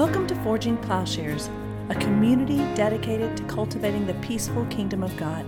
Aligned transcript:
Welcome 0.00 0.26
to 0.28 0.34
Forging 0.36 0.78
Plowshares, 0.78 1.50
a 1.90 1.94
community 1.94 2.56
dedicated 2.74 3.36
to 3.36 3.42
cultivating 3.42 4.06
the 4.06 4.14
peaceful 4.14 4.64
kingdom 4.70 5.02
of 5.02 5.14
God. 5.18 5.44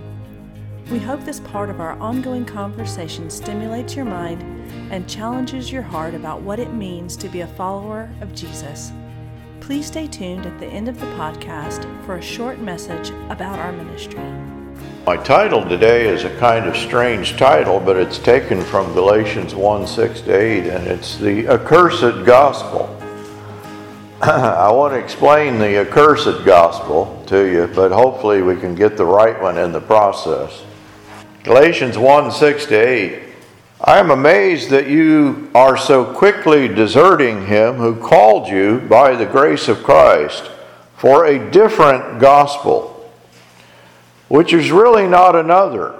We 0.91 0.99
hope 0.99 1.25
this 1.25 1.39
part 1.39 1.71
of 1.71 1.81
our 1.81 1.93
ongoing 1.93 2.45
conversation 2.45 3.31
stimulates 3.31 3.95
your 3.95 4.05
mind 4.05 4.43
and 4.91 5.09
challenges 5.09 5.71
your 5.71 5.81
heart 5.81 6.13
about 6.13 6.43
what 6.43 6.59
it 6.59 6.71
means 6.71 7.17
to 7.17 7.29
be 7.29 7.41
a 7.41 7.47
follower 7.47 8.11
of 8.21 8.35
Jesus. 8.35 8.91
Please 9.59 9.87
stay 9.87 10.05
tuned 10.05 10.45
at 10.45 10.59
the 10.59 10.67
end 10.67 10.87
of 10.87 10.99
the 10.99 11.07
podcast 11.17 11.83
for 12.05 12.17
a 12.17 12.21
short 12.21 12.59
message 12.59 13.09
about 13.31 13.57
our 13.57 13.71
ministry. 13.71 14.21
My 15.07 15.17
title 15.17 15.67
today 15.67 16.07
is 16.07 16.25
a 16.25 16.37
kind 16.37 16.67
of 16.67 16.77
strange 16.77 17.37
title, 17.37 17.79
but 17.79 17.97
it's 17.97 18.19
taken 18.19 18.61
from 18.61 18.93
Galatians 18.93 19.55
1 19.55 19.87
6 19.87 20.21
to 20.21 20.31
8, 20.31 20.67
and 20.67 20.85
it's 20.85 21.17
the 21.17 21.47
accursed 21.47 22.23
gospel. 22.23 22.92
I 24.25 24.71
want 24.71 24.93
to 24.93 24.99
explain 24.99 25.59
the 25.59 25.81
accursed 25.81 26.45
gospel 26.45 27.21
to 27.27 27.43
you, 27.43 27.69
but 27.75 27.91
hopefully 27.91 28.41
we 28.41 28.55
can 28.55 28.73
get 28.73 28.95
the 28.95 29.03
right 29.03 29.41
one 29.41 29.57
in 29.57 29.73
the 29.73 29.81
process. 29.81 30.63
Galatians 31.43 31.97
1 31.97 32.31
6 32.31 32.65
to 32.67 32.75
8. 32.75 33.23
I 33.81 33.99
am 33.99 34.11
amazed 34.11 34.69
that 34.69 34.87
you 34.87 35.51
are 35.53 35.75
so 35.75 36.05
quickly 36.05 36.69
deserting 36.69 37.47
him 37.47 37.75
who 37.75 37.97
called 37.97 38.47
you 38.47 38.79
by 38.79 39.13
the 39.13 39.25
grace 39.25 39.67
of 39.67 39.83
Christ 39.83 40.49
for 40.95 41.25
a 41.25 41.51
different 41.51 42.21
gospel 42.21 43.11
which 44.29 44.53
is 44.53 44.71
really 44.71 45.05
not 45.05 45.35
another. 45.35 45.93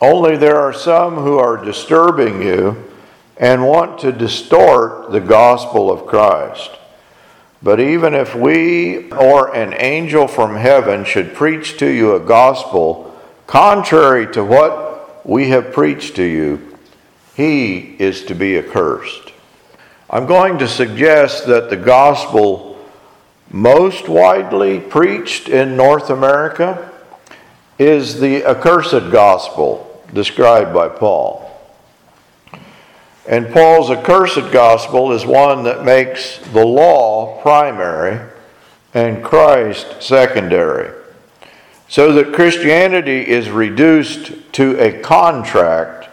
Only 0.00 0.36
there 0.36 0.60
are 0.60 0.72
some 0.72 1.16
who 1.16 1.38
are 1.38 1.56
disturbing 1.56 2.40
you 2.40 2.88
and 3.36 3.66
want 3.66 3.98
to 4.02 4.12
distort 4.12 5.10
the 5.10 5.20
gospel 5.20 5.90
of 5.90 6.06
Christ. 6.06 6.70
But 7.64 7.80
even 7.80 8.12
if 8.12 8.34
we 8.34 9.10
or 9.10 9.56
an 9.56 9.72
angel 9.78 10.28
from 10.28 10.54
heaven 10.54 11.06
should 11.06 11.32
preach 11.32 11.78
to 11.78 11.88
you 11.88 12.14
a 12.14 12.20
gospel 12.20 13.18
contrary 13.46 14.30
to 14.34 14.44
what 14.44 15.26
we 15.26 15.48
have 15.48 15.72
preached 15.72 16.16
to 16.16 16.22
you, 16.22 16.76
he 17.34 17.78
is 17.98 18.26
to 18.26 18.34
be 18.34 18.58
accursed. 18.58 19.32
I'm 20.10 20.26
going 20.26 20.58
to 20.58 20.68
suggest 20.68 21.46
that 21.46 21.70
the 21.70 21.76
gospel 21.76 22.78
most 23.50 24.10
widely 24.10 24.78
preached 24.78 25.48
in 25.48 25.74
North 25.74 26.10
America 26.10 26.92
is 27.78 28.20
the 28.20 28.44
accursed 28.44 29.10
gospel 29.10 30.04
described 30.12 30.74
by 30.74 30.88
Paul. 30.90 31.43
And 33.26 33.52
Paul's 33.52 33.90
accursed 33.90 34.52
gospel 34.52 35.12
is 35.12 35.24
one 35.24 35.64
that 35.64 35.84
makes 35.84 36.38
the 36.52 36.64
law 36.64 37.40
primary 37.40 38.20
and 38.92 39.24
Christ 39.24 40.02
secondary. 40.02 40.92
So 41.88 42.12
that 42.12 42.34
Christianity 42.34 43.26
is 43.26 43.48
reduced 43.48 44.52
to 44.54 44.78
a 44.78 45.00
contract 45.00 46.08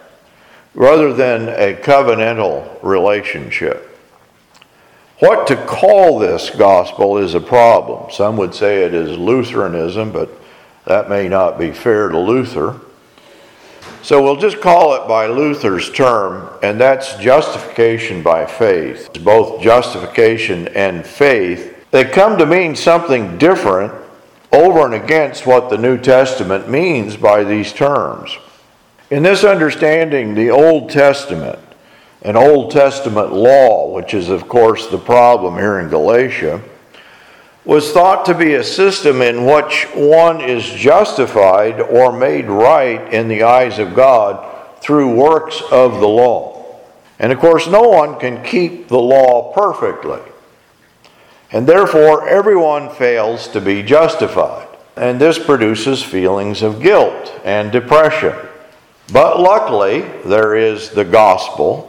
rather 0.74 1.14
than 1.14 1.50
a 1.50 1.78
covenantal 1.82 2.82
relationship. 2.82 3.88
What 5.20 5.48
to 5.48 5.56
call 5.56 6.18
this 6.18 6.50
gospel 6.50 7.18
is 7.18 7.36
a 7.36 7.42
problem. 7.42 8.10
Some 8.12 8.38
would 8.38 8.56
say 8.56 8.84
it 8.84 8.94
is 8.94 9.18
Lutheranism, 9.18 10.12
but 10.12 10.30
that 10.86 11.10
may 11.10 11.28
not 11.28 11.60
be 11.60 11.72
fair 11.72 12.10
to 12.10 12.18
Luther. 12.18 12.80
So 14.04 14.24
we'll 14.24 14.38
just 14.38 14.62
call 14.62 14.96
it 14.96 15.08
by 15.08 15.28
Luther's 15.28 15.92
term, 15.92 16.50
and 16.64 16.82
that's 16.82 17.16
justification 17.18 18.24
by 18.24 18.48
faith. 18.48 19.10
It's 19.10 19.18
Both 19.20 19.62
justification 19.62 20.68
and 20.70 21.06
faith, 21.06 21.90
they 21.92 22.06
come 22.06 22.38
to 22.38 22.46
mean 22.46 22.76
something 22.76 23.38
different 23.38 23.94
over 24.52 24.86
and 24.86 24.96
against 24.96 25.46
what 25.46 25.70
the 25.70 25.78
New 25.78 25.98
Testament 25.98 26.70
means 26.70 27.16
by 27.16 27.44
these 27.44 27.74
terms. 27.74 28.36
In 29.12 29.24
this 29.24 29.44
understanding, 29.44 30.34
the 30.34 30.50
Old 30.50 30.90
Testament, 30.90 31.60
an 32.24 32.36
Old 32.36 32.72
Testament 32.72 33.34
law, 33.34 33.94
which 33.94 34.14
is, 34.14 34.30
of 34.30 34.48
course, 34.48 34.88
the 34.88 34.98
problem 34.98 35.56
here 35.56 35.80
in 35.80 35.90
Galatia, 35.90 36.62
was 37.64 37.92
thought 37.92 38.26
to 38.26 38.34
be 38.34 38.56
a 38.56 38.64
system 38.64 39.22
in 39.22 39.46
which 39.46 39.86
one 39.94 40.42
is 40.42 40.66
justified 40.66 41.80
or 41.80 42.12
made 42.12 42.48
right 42.48 43.14
in 43.14 43.28
the 43.28 43.44
eyes 43.44 43.78
of 43.78 43.94
God 43.94 44.48
through 44.82 45.14
works 45.14 45.62
of 45.72 46.00
the 46.00 46.08
law. 46.08 46.80
And 47.20 47.32
of 47.32 47.40
course, 47.40 47.68
no 47.68 47.84
one 47.84 48.20
can 48.20 48.44
keep 48.44 48.88
the 48.88 49.00
law 49.00 49.54
perfectly. 49.54 50.22
And 51.52 51.68
therefore, 51.68 52.28
everyone 52.28 52.90
fails 52.90 53.48
to 53.50 53.62
be 53.62 53.84
justified. 53.84 54.68
And 54.96 55.22
this 55.22 55.38
produces 55.38 56.02
feelings 56.02 56.64
of 56.64 56.82
guilt 56.82 57.40
and 57.44 57.72
depression. 57.72 58.34
But 59.14 59.40
luckily, 59.40 60.02
there 60.26 60.56
is 60.56 60.90
the 60.90 61.06
gospel 61.06 61.88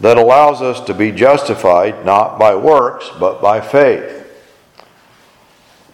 that 0.00 0.18
allows 0.18 0.62
us 0.62 0.80
to 0.86 0.94
be 0.94 1.12
justified 1.12 2.04
not 2.04 2.38
by 2.38 2.54
works, 2.54 3.10
but 3.20 3.40
by 3.40 3.60
faith. 3.60 4.25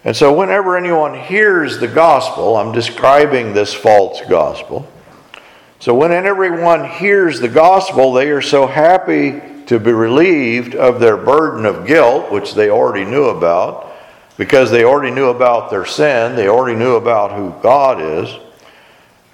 And 0.05 0.15
so, 0.15 0.33
whenever 0.33 0.75
anyone 0.75 1.17
hears 1.17 1.79
the 1.79 1.87
gospel, 1.87 2.57
I'm 2.57 2.73
describing 2.73 3.53
this 3.53 3.73
false 3.73 4.19
gospel. 4.27 4.89
So, 5.79 5.95
when 5.95 6.11
everyone 6.11 6.89
hears 6.89 7.39
the 7.39 7.47
gospel, 7.47 8.11
they 8.11 8.29
are 8.31 8.41
so 8.41 8.67
happy 8.67 9.41
to 9.67 9.79
be 9.79 9.93
relieved 9.93 10.75
of 10.75 10.99
their 10.99 11.15
burden 11.15 11.65
of 11.65 11.87
guilt, 11.87 12.31
which 12.33 12.53
they 12.53 12.69
already 12.69 13.05
knew 13.05 13.25
about, 13.25 13.93
because 14.35 14.71
they 14.71 14.83
already 14.83 15.13
knew 15.13 15.27
about 15.27 15.69
their 15.69 15.85
sin, 15.85 16.35
they 16.35 16.49
already 16.49 16.77
knew 16.77 16.95
about 16.95 17.31
who 17.31 17.55
God 17.61 18.01
is, 18.01 18.35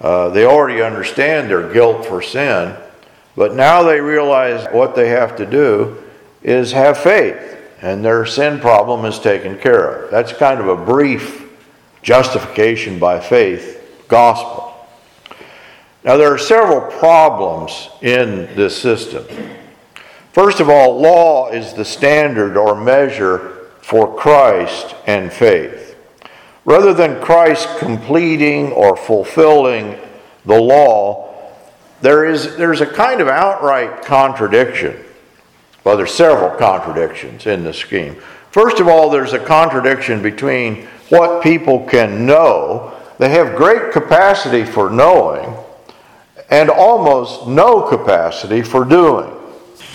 uh, 0.00 0.28
they 0.28 0.44
already 0.44 0.82
understand 0.82 1.50
their 1.50 1.72
guilt 1.72 2.06
for 2.06 2.22
sin, 2.22 2.76
but 3.34 3.54
now 3.54 3.82
they 3.82 4.00
realize 4.00 4.72
what 4.72 4.94
they 4.94 5.08
have 5.08 5.34
to 5.36 5.46
do 5.46 6.00
is 6.44 6.70
have 6.70 6.96
faith 6.96 7.59
and 7.82 8.04
their 8.04 8.26
sin 8.26 8.60
problem 8.60 9.04
is 9.04 9.18
taken 9.18 9.58
care 9.58 10.04
of. 10.04 10.10
That's 10.10 10.32
kind 10.32 10.60
of 10.60 10.68
a 10.68 10.76
brief 10.76 11.48
justification 12.02 12.98
by 12.98 13.20
faith 13.20 14.04
gospel. 14.08 14.66
Now, 16.04 16.16
there 16.16 16.32
are 16.32 16.38
several 16.38 16.80
problems 16.98 17.90
in 18.00 18.54
this 18.56 18.80
system. 18.80 19.24
First 20.32 20.60
of 20.60 20.68
all, 20.68 21.00
law 21.00 21.50
is 21.50 21.74
the 21.74 21.84
standard 21.84 22.56
or 22.56 22.74
measure 22.74 23.68
for 23.82 24.16
Christ 24.16 24.94
and 25.06 25.32
faith. 25.32 25.96
Rather 26.64 26.94
than 26.94 27.20
Christ 27.20 27.68
completing 27.78 28.72
or 28.72 28.96
fulfilling 28.96 29.98
the 30.44 30.60
law, 30.60 31.52
there 32.00 32.24
is, 32.24 32.56
there's 32.56 32.80
a 32.80 32.86
kind 32.86 33.20
of 33.20 33.28
outright 33.28 34.04
contradiction 34.04 35.04
well, 35.84 35.96
there's 35.96 36.14
several 36.14 36.56
contradictions 36.58 37.46
in 37.46 37.64
the 37.64 37.72
scheme. 37.72 38.16
First 38.50 38.80
of 38.80 38.88
all, 38.88 39.10
there's 39.10 39.32
a 39.32 39.38
contradiction 39.38 40.22
between 40.22 40.86
what 41.08 41.42
people 41.42 41.86
can 41.86 42.26
know, 42.26 42.96
they 43.18 43.28
have 43.30 43.56
great 43.56 43.92
capacity 43.92 44.64
for 44.64 44.90
knowing, 44.90 45.54
and 46.50 46.68
almost 46.68 47.46
no 47.46 47.82
capacity 47.82 48.62
for 48.62 48.84
doing. 48.84 49.30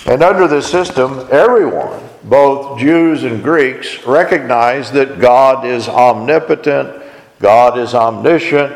And 0.06 0.22
under 0.22 0.48
this 0.48 0.70
system, 0.70 1.28
everyone, 1.32 2.02
both 2.24 2.80
Jews 2.80 3.24
and 3.24 3.44
Greeks, 3.44 4.06
recognize 4.06 4.92
that 4.92 5.20
God 5.20 5.66
is 5.66 5.90
omnipotent, 5.90 7.04
God 7.40 7.78
is 7.78 7.94
omniscient, 7.94 8.74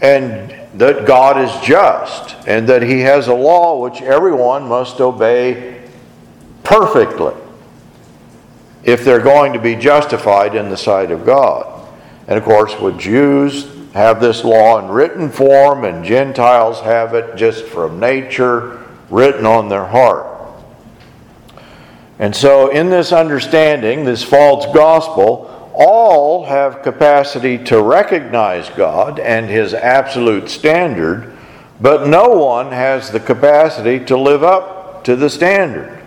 and 0.00 0.50
that 0.78 1.06
God 1.06 1.38
is 1.38 1.66
just, 1.66 2.36
and 2.46 2.68
that 2.68 2.82
He 2.82 3.00
has 3.00 3.28
a 3.28 3.34
law 3.34 3.80
which 3.80 4.00
everyone 4.02 4.68
must 4.68 5.00
obey 5.00 5.79
perfectly 6.62 7.34
if 8.82 9.04
they're 9.04 9.20
going 9.20 9.52
to 9.52 9.58
be 9.58 9.76
justified 9.76 10.54
in 10.54 10.70
the 10.70 10.76
sight 10.76 11.10
of 11.10 11.26
God. 11.26 11.88
And 12.28 12.38
of 12.38 12.44
course, 12.44 12.78
with 12.78 12.98
Jews 12.98 13.68
have 13.92 14.20
this 14.20 14.44
law 14.44 14.78
in 14.78 14.90
written 14.90 15.30
form, 15.30 15.84
and 15.84 16.04
Gentiles 16.04 16.80
have 16.80 17.14
it 17.14 17.36
just 17.36 17.64
from 17.64 17.98
nature, 17.98 18.86
written 19.10 19.44
on 19.44 19.68
their 19.68 19.84
heart. 19.84 20.26
And 22.18 22.36
so, 22.36 22.68
in 22.68 22.90
this 22.90 23.12
understanding, 23.12 24.04
this 24.04 24.22
false 24.22 24.66
gospel, 24.74 25.72
all 25.74 26.44
have 26.44 26.82
capacity 26.82 27.56
to 27.64 27.82
recognize 27.82 28.68
God 28.70 29.18
and 29.18 29.48
His 29.48 29.72
absolute 29.72 30.50
standard, 30.50 31.36
but 31.80 32.06
no 32.06 32.28
one 32.28 32.72
has 32.72 33.10
the 33.10 33.20
capacity 33.20 34.04
to 34.04 34.16
live 34.16 34.42
up 34.42 35.02
to 35.04 35.16
the 35.16 35.30
standard. 35.30 35.99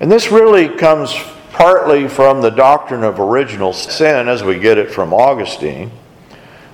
And 0.00 0.10
this 0.10 0.32
really 0.32 0.68
comes 0.68 1.14
partly 1.52 2.08
from 2.08 2.40
the 2.40 2.50
doctrine 2.50 3.04
of 3.04 3.20
original 3.20 3.72
sin 3.74 4.28
as 4.28 4.42
we 4.42 4.58
get 4.58 4.78
it 4.78 4.90
from 4.90 5.12
Augustine. 5.12 5.90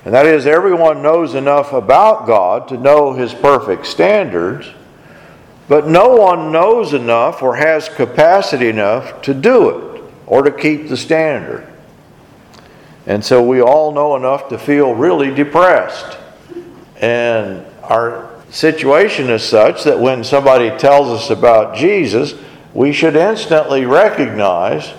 And 0.05 0.13
that 0.13 0.25
is, 0.25 0.47
everyone 0.47 1.03
knows 1.03 1.35
enough 1.35 1.73
about 1.73 2.25
God 2.25 2.69
to 2.69 2.77
know 2.77 3.11
his 3.11 3.33
perfect 3.33 3.85
standards, 3.85 4.69
but 5.67 5.87
no 5.87 6.15
one 6.15 6.53
knows 6.53 6.93
enough 6.93 7.43
or 7.43 7.57
has 7.57 7.89
capacity 7.89 8.69
enough 8.69 9.21
to 9.23 9.33
do 9.33 9.69
it. 9.69 9.97
or 10.27 10.43
to 10.43 10.51
keep 10.51 10.89
the 10.89 10.97
standard. 10.97 11.65
And 13.07 13.23
so 13.23 13.41
we 13.41 13.61
all 13.61 13.93
know 13.93 14.15
enough 14.17 14.49
to 14.49 14.59
feel 14.59 14.93
really 14.93 15.33
depressed. 15.33 16.17
And 16.97 17.65
our 17.83 18.29
situation 18.49 19.29
is 19.29 19.41
such 19.43 19.85
that 19.85 19.97
when 19.99 20.23
somebody 20.23 20.69
tells 20.77 21.07
us 21.07 21.29
about 21.29 21.75
Jesus, 21.75 22.33
we 22.73 22.91
should 22.91 23.15
instantly 23.15 23.85
recognize 23.85 24.93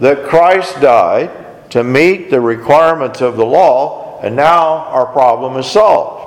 that 0.00 0.24
Christ 0.24 0.80
died 0.80 1.30
to 1.70 1.84
meet 1.84 2.30
the 2.30 2.40
requirements 2.40 3.20
of 3.20 3.36
the 3.36 3.44
law, 3.46 4.20
and 4.22 4.34
now 4.34 4.86
our 4.86 5.06
problem 5.06 5.56
is 5.56 5.66
solved. 5.66 6.20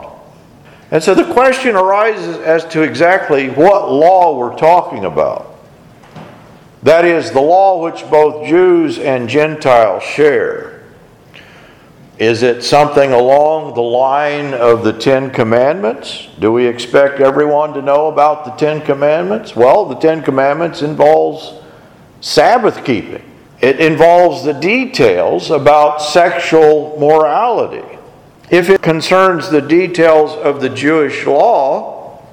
And 0.92 1.04
so 1.04 1.16
the 1.16 1.34
question 1.34 1.76
arises 1.76 2.38
as 2.38 2.66
to 2.66 2.84
exactly 2.84 3.50
what 3.50 3.92
law 3.92 4.38
we're 4.38 4.56
talking 4.56 5.06
about. 5.06 5.56
That 6.84 7.06
is, 7.06 7.32
the 7.32 7.42
law 7.42 7.82
which 7.82 8.08
both 8.10 8.48
Jews 8.48 9.00
and 9.00 9.28
Gentiles 9.28 10.04
share. 10.04 10.73
Is 12.24 12.42
it 12.42 12.64
something 12.64 13.12
along 13.12 13.74
the 13.74 13.82
line 13.82 14.54
of 14.54 14.86
the 14.86 14.94
Ten 14.94 15.30
Commandments? 15.30 16.30
Do 16.40 16.54
we 16.54 16.66
expect 16.66 17.20
everyone 17.20 17.74
to 17.74 17.82
know 17.82 18.08
about 18.08 18.46
the 18.46 18.52
Ten 18.52 18.80
Commandments? 18.80 19.58
Well, 19.58 19.84
the 19.84 19.96
Ten 19.96 20.24
Commandments 20.24 20.82
involves 20.84 21.62
Sabbath 22.22 22.86
keeping. 22.86 23.30
It 23.60 23.82
involves 23.82 24.46
the 24.46 24.54
details 24.54 25.52
about 25.52 26.02
sexual 26.02 26.98
morality. 26.98 28.00
If 28.50 28.70
it 28.70 28.82
concerns 28.82 29.50
the 29.50 29.62
details 29.62 30.32
of 30.38 30.62
the 30.62 30.70
Jewish 30.70 31.26
law, 31.26 32.24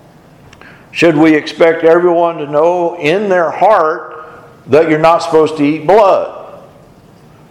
should 0.93 1.17
we 1.17 1.35
expect 1.35 1.83
everyone 1.83 2.39
to 2.39 2.47
know 2.47 2.97
in 2.97 3.29
their 3.29 3.51
heart 3.51 4.45
that 4.69 4.89
you're 4.89 5.01
not 5.01 5.19
supposed 5.19 5.57
to 5.57 5.65
eat 5.65 5.85
blood? 5.85 6.40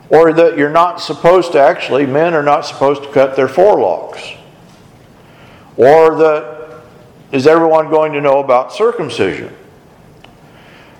Or 0.09 0.33
that 0.33 0.57
you're 0.57 0.69
not 0.69 0.99
supposed 0.99 1.51
to 1.51 1.59
actually, 1.59 2.05
men 2.05 2.33
are 2.33 2.43
not 2.43 2.65
supposed 2.65 3.03
to 3.03 3.11
cut 3.11 3.35
their 3.35 3.47
forelocks. 3.47 4.37
Or 5.77 6.15
that, 6.17 6.81
is 7.31 7.45
everyone 7.45 7.89
going 7.89 8.13
to 8.13 8.21
know 8.21 8.39
about 8.39 8.73
circumcision? 8.73 9.55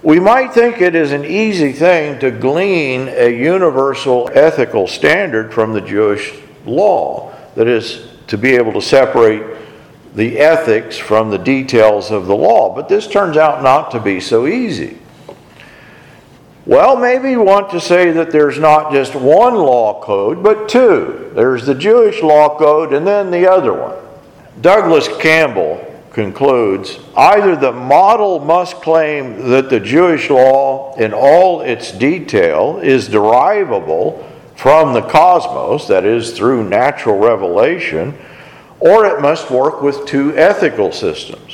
We 0.02 0.20
might 0.20 0.54
think 0.54 0.80
it 0.80 0.96
is 0.96 1.12
an 1.12 1.26
easy 1.26 1.74
thing 1.74 2.20
to 2.20 2.32
glean 2.32 3.10
a 3.10 3.36
universal 3.36 4.30
ethical 4.34 4.88
standard 4.88 5.54
from 5.54 5.74
the 5.74 5.82
Jewish 5.82 6.34
law, 6.66 7.36
that 7.56 7.68
is, 7.68 8.08
to 8.28 8.38
be 8.38 8.52
able 8.52 8.72
to 8.74 8.82
separate 8.82 9.58
the 10.16 10.40
ethics 10.40 10.98
from 10.98 11.32
the 11.32 11.38
details 11.38 12.12
of 12.12 12.28
the 12.28 12.36
law. 12.36 12.74
But 12.74 12.88
this 12.88 13.08
turns 13.08 13.38
out 13.38 13.62
not 13.64 13.92
to 13.92 14.00
be 14.00 14.20
so 14.20 14.48
easy. 14.48 14.99
Well, 16.70 16.98
maybe 16.98 17.32
you 17.32 17.42
want 17.42 17.72
to 17.72 17.82
say 17.82 18.12
that 18.12 18.30
there's 18.30 18.60
not 18.60 18.92
just 18.92 19.16
one 19.16 19.56
law 19.56 20.04
code, 20.04 20.44
but 20.44 20.70
two. 20.70 21.32
There's 21.34 21.66
the 21.66 21.74
Jewish 21.74 22.22
law 22.22 22.60
code 22.60 22.94
and 22.94 23.08
then 23.08 23.32
the 23.32 23.52
other 23.52 23.74
one. 23.74 23.98
Douglas 24.62 25.08
Campbell 25.18 25.84
concludes 26.12 27.00
either 27.18 27.56
the 27.56 27.72
model 27.72 28.38
must 28.38 28.76
claim 28.84 29.50
that 29.50 29.72
the 29.72 29.80
Jewish 29.80 30.30
law 30.30 30.94
in 30.98 31.12
all 31.12 31.62
its 31.62 31.92
detail 31.92 32.78
is 32.84 33.08
derivable 33.08 34.24
from 34.56 34.94
the 34.94 35.02
cosmos, 35.02 35.88
that 35.88 36.06
is, 36.06 36.38
through 36.38 36.70
natural 36.70 37.18
revelation, 37.18 38.16
or 38.80 39.08
it 39.08 39.20
must 39.22 39.50
work 39.50 39.82
with 39.82 40.06
two 40.06 40.38
ethical 40.38 40.92
systems. 40.92 41.49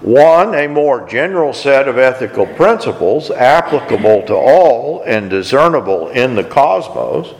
One, 0.00 0.54
a 0.54 0.68
more 0.68 1.06
general 1.08 1.52
set 1.52 1.88
of 1.88 1.98
ethical 1.98 2.46
principles 2.46 3.30
applicable 3.30 4.22
to 4.26 4.34
all 4.34 5.02
and 5.02 5.28
discernible 5.28 6.08
in 6.10 6.36
the 6.36 6.44
cosmos, 6.44 7.34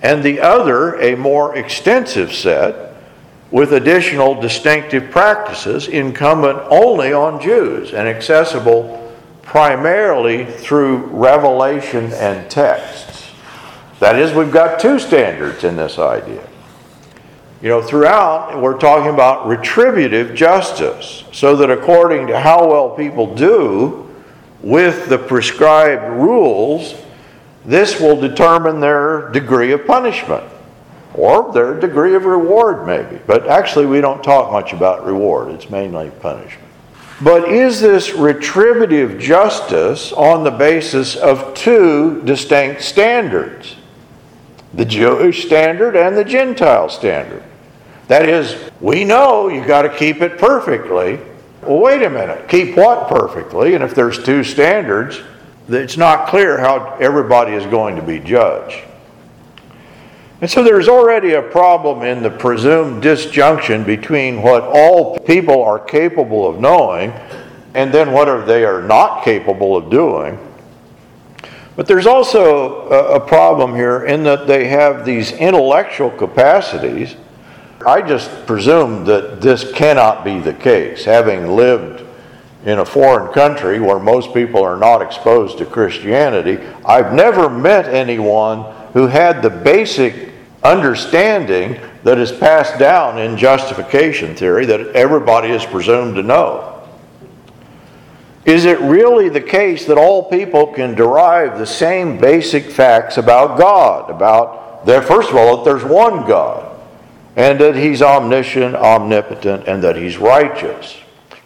and 0.00 0.22
the 0.22 0.40
other, 0.40 0.94
a 1.00 1.16
more 1.16 1.56
extensive 1.56 2.32
set 2.32 2.94
with 3.50 3.72
additional 3.72 4.40
distinctive 4.40 5.10
practices 5.10 5.88
incumbent 5.88 6.58
only 6.70 7.12
on 7.12 7.40
Jews 7.40 7.92
and 7.92 8.06
accessible 8.06 9.12
primarily 9.42 10.44
through 10.44 10.98
revelation 11.06 12.12
and 12.12 12.48
texts. 12.50 13.30
That 13.98 14.16
is, 14.16 14.32
we've 14.32 14.52
got 14.52 14.78
two 14.78 14.98
standards 14.98 15.64
in 15.64 15.76
this 15.76 15.98
idea. 15.98 16.46
You 17.60 17.70
know, 17.70 17.82
throughout, 17.82 18.60
we're 18.60 18.78
talking 18.78 19.12
about 19.12 19.48
retributive 19.48 20.36
justice, 20.36 21.24
so 21.32 21.56
that 21.56 21.70
according 21.70 22.28
to 22.28 22.38
how 22.38 22.68
well 22.68 22.90
people 22.90 23.34
do 23.34 24.08
with 24.60 25.08
the 25.08 25.18
prescribed 25.18 26.20
rules, 26.20 26.94
this 27.64 28.00
will 28.00 28.20
determine 28.20 28.78
their 28.78 29.28
degree 29.30 29.72
of 29.72 29.86
punishment 29.86 30.44
or 31.14 31.52
their 31.52 31.78
degree 31.78 32.14
of 32.14 32.26
reward, 32.26 32.86
maybe. 32.86 33.20
But 33.26 33.48
actually, 33.48 33.86
we 33.86 34.00
don't 34.00 34.22
talk 34.22 34.52
much 34.52 34.72
about 34.72 35.04
reward, 35.04 35.50
it's 35.50 35.68
mainly 35.68 36.10
punishment. 36.10 36.64
But 37.20 37.48
is 37.48 37.80
this 37.80 38.12
retributive 38.14 39.18
justice 39.18 40.12
on 40.12 40.44
the 40.44 40.52
basis 40.52 41.16
of 41.16 41.54
two 41.54 42.22
distinct 42.22 42.82
standards? 42.82 43.74
The 44.74 44.84
Jewish 44.84 45.44
standard 45.44 45.96
and 45.96 46.16
the 46.16 46.24
Gentile 46.24 46.88
standard. 46.88 47.42
That 48.08 48.28
is, 48.28 48.70
we 48.80 49.04
know 49.04 49.48
you 49.48 49.64
got 49.64 49.82
to 49.82 49.94
keep 49.94 50.22
it 50.22 50.38
perfectly. 50.38 51.20
Well, 51.62 51.78
wait 51.78 52.02
a 52.02 52.10
minute. 52.10 52.48
Keep 52.48 52.76
what 52.76 53.08
perfectly? 53.08 53.74
And 53.74 53.84
if 53.84 53.94
there's 53.94 54.22
two 54.22 54.42
standards, 54.42 55.20
it's 55.68 55.98
not 55.98 56.28
clear 56.28 56.58
how 56.58 56.96
everybody 57.00 57.52
is 57.52 57.66
going 57.66 57.96
to 57.96 58.02
be 58.02 58.18
judged. 58.18 58.82
And 60.40 60.48
so 60.48 60.62
there's 60.62 60.88
already 60.88 61.34
a 61.34 61.42
problem 61.42 62.02
in 62.02 62.22
the 62.22 62.30
presumed 62.30 63.02
disjunction 63.02 63.84
between 63.84 64.40
what 64.40 64.62
all 64.62 65.18
people 65.18 65.62
are 65.62 65.78
capable 65.78 66.48
of 66.48 66.60
knowing 66.60 67.12
and 67.74 67.92
then 67.92 68.12
what 68.12 68.46
they 68.46 68.64
are 68.64 68.80
not 68.80 69.24
capable 69.24 69.76
of 69.76 69.90
doing. 69.90 70.38
But 71.76 71.86
there's 71.86 72.06
also 72.06 72.88
a 72.88 73.20
problem 73.20 73.74
here 73.74 74.04
in 74.06 74.22
that 74.24 74.46
they 74.46 74.68
have 74.68 75.04
these 75.04 75.32
intellectual 75.32 76.10
capacities 76.10 77.14
I 77.86 78.02
just 78.02 78.46
presume 78.46 79.04
that 79.04 79.40
this 79.40 79.70
cannot 79.72 80.24
be 80.24 80.40
the 80.40 80.54
case. 80.54 81.04
Having 81.04 81.54
lived 81.54 82.04
in 82.64 82.80
a 82.80 82.84
foreign 82.84 83.32
country 83.32 83.78
where 83.78 84.00
most 84.00 84.34
people 84.34 84.64
are 84.64 84.76
not 84.76 85.00
exposed 85.00 85.58
to 85.58 85.64
Christianity, 85.64 86.58
I've 86.84 87.12
never 87.12 87.48
met 87.48 87.86
anyone 87.86 88.64
who 88.94 89.06
had 89.06 89.42
the 89.42 89.50
basic 89.50 90.32
understanding 90.64 91.80
that 92.02 92.18
is 92.18 92.32
passed 92.32 92.80
down 92.80 93.18
in 93.18 93.36
justification 93.36 94.34
theory 94.34 94.66
that 94.66 94.80
everybody 94.88 95.50
is 95.50 95.64
presumed 95.64 96.16
to 96.16 96.22
know. 96.22 96.82
Is 98.44 98.64
it 98.64 98.80
really 98.80 99.28
the 99.28 99.40
case 99.40 99.84
that 99.86 99.98
all 99.98 100.28
people 100.28 100.66
can 100.66 100.96
derive 100.96 101.58
the 101.58 101.66
same 101.66 102.18
basic 102.18 102.64
facts 102.64 103.18
about 103.18 103.56
God? 103.56 104.10
About 104.10 104.84
first 105.06 105.30
of 105.30 105.36
all, 105.36 105.58
that 105.58 105.64
there's 105.64 105.84
one 105.84 106.26
God 106.26 106.67
and 107.38 107.60
that 107.60 107.76
he's 107.76 108.02
omniscient, 108.02 108.74
omnipotent, 108.74 109.68
and 109.68 109.80
that 109.84 109.94
he's 109.94 110.18
righteous. 110.18 110.96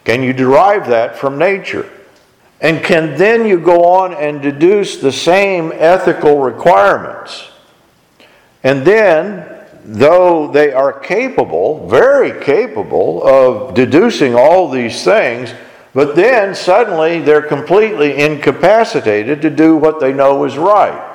Can 0.03 0.23
you 0.23 0.33
derive 0.33 0.87
that 0.87 1.15
from 1.15 1.37
nature? 1.37 1.87
And 2.59 2.83
can 2.83 3.15
then 3.15 3.45
you 3.45 3.59
go 3.59 3.83
on 3.83 4.15
and 4.15 4.41
deduce 4.41 4.97
the 4.97 5.11
same 5.11 5.71
ethical 5.75 6.39
requirements? 6.39 7.47
And 8.63 8.83
then, 8.83 9.47
though 9.85 10.47
they 10.51 10.73
are 10.73 10.99
capable, 10.99 11.87
very 11.87 12.43
capable, 12.43 13.21
of 13.23 13.75
deducing 13.75 14.33
all 14.33 14.71
these 14.71 15.03
things, 15.03 15.53
but 15.93 16.15
then 16.15 16.55
suddenly 16.55 17.19
they're 17.19 17.43
completely 17.43 18.17
incapacitated 18.17 19.43
to 19.43 19.51
do 19.51 19.77
what 19.77 19.99
they 19.99 20.11
know 20.11 20.43
is 20.43 20.57
right. 20.57 21.12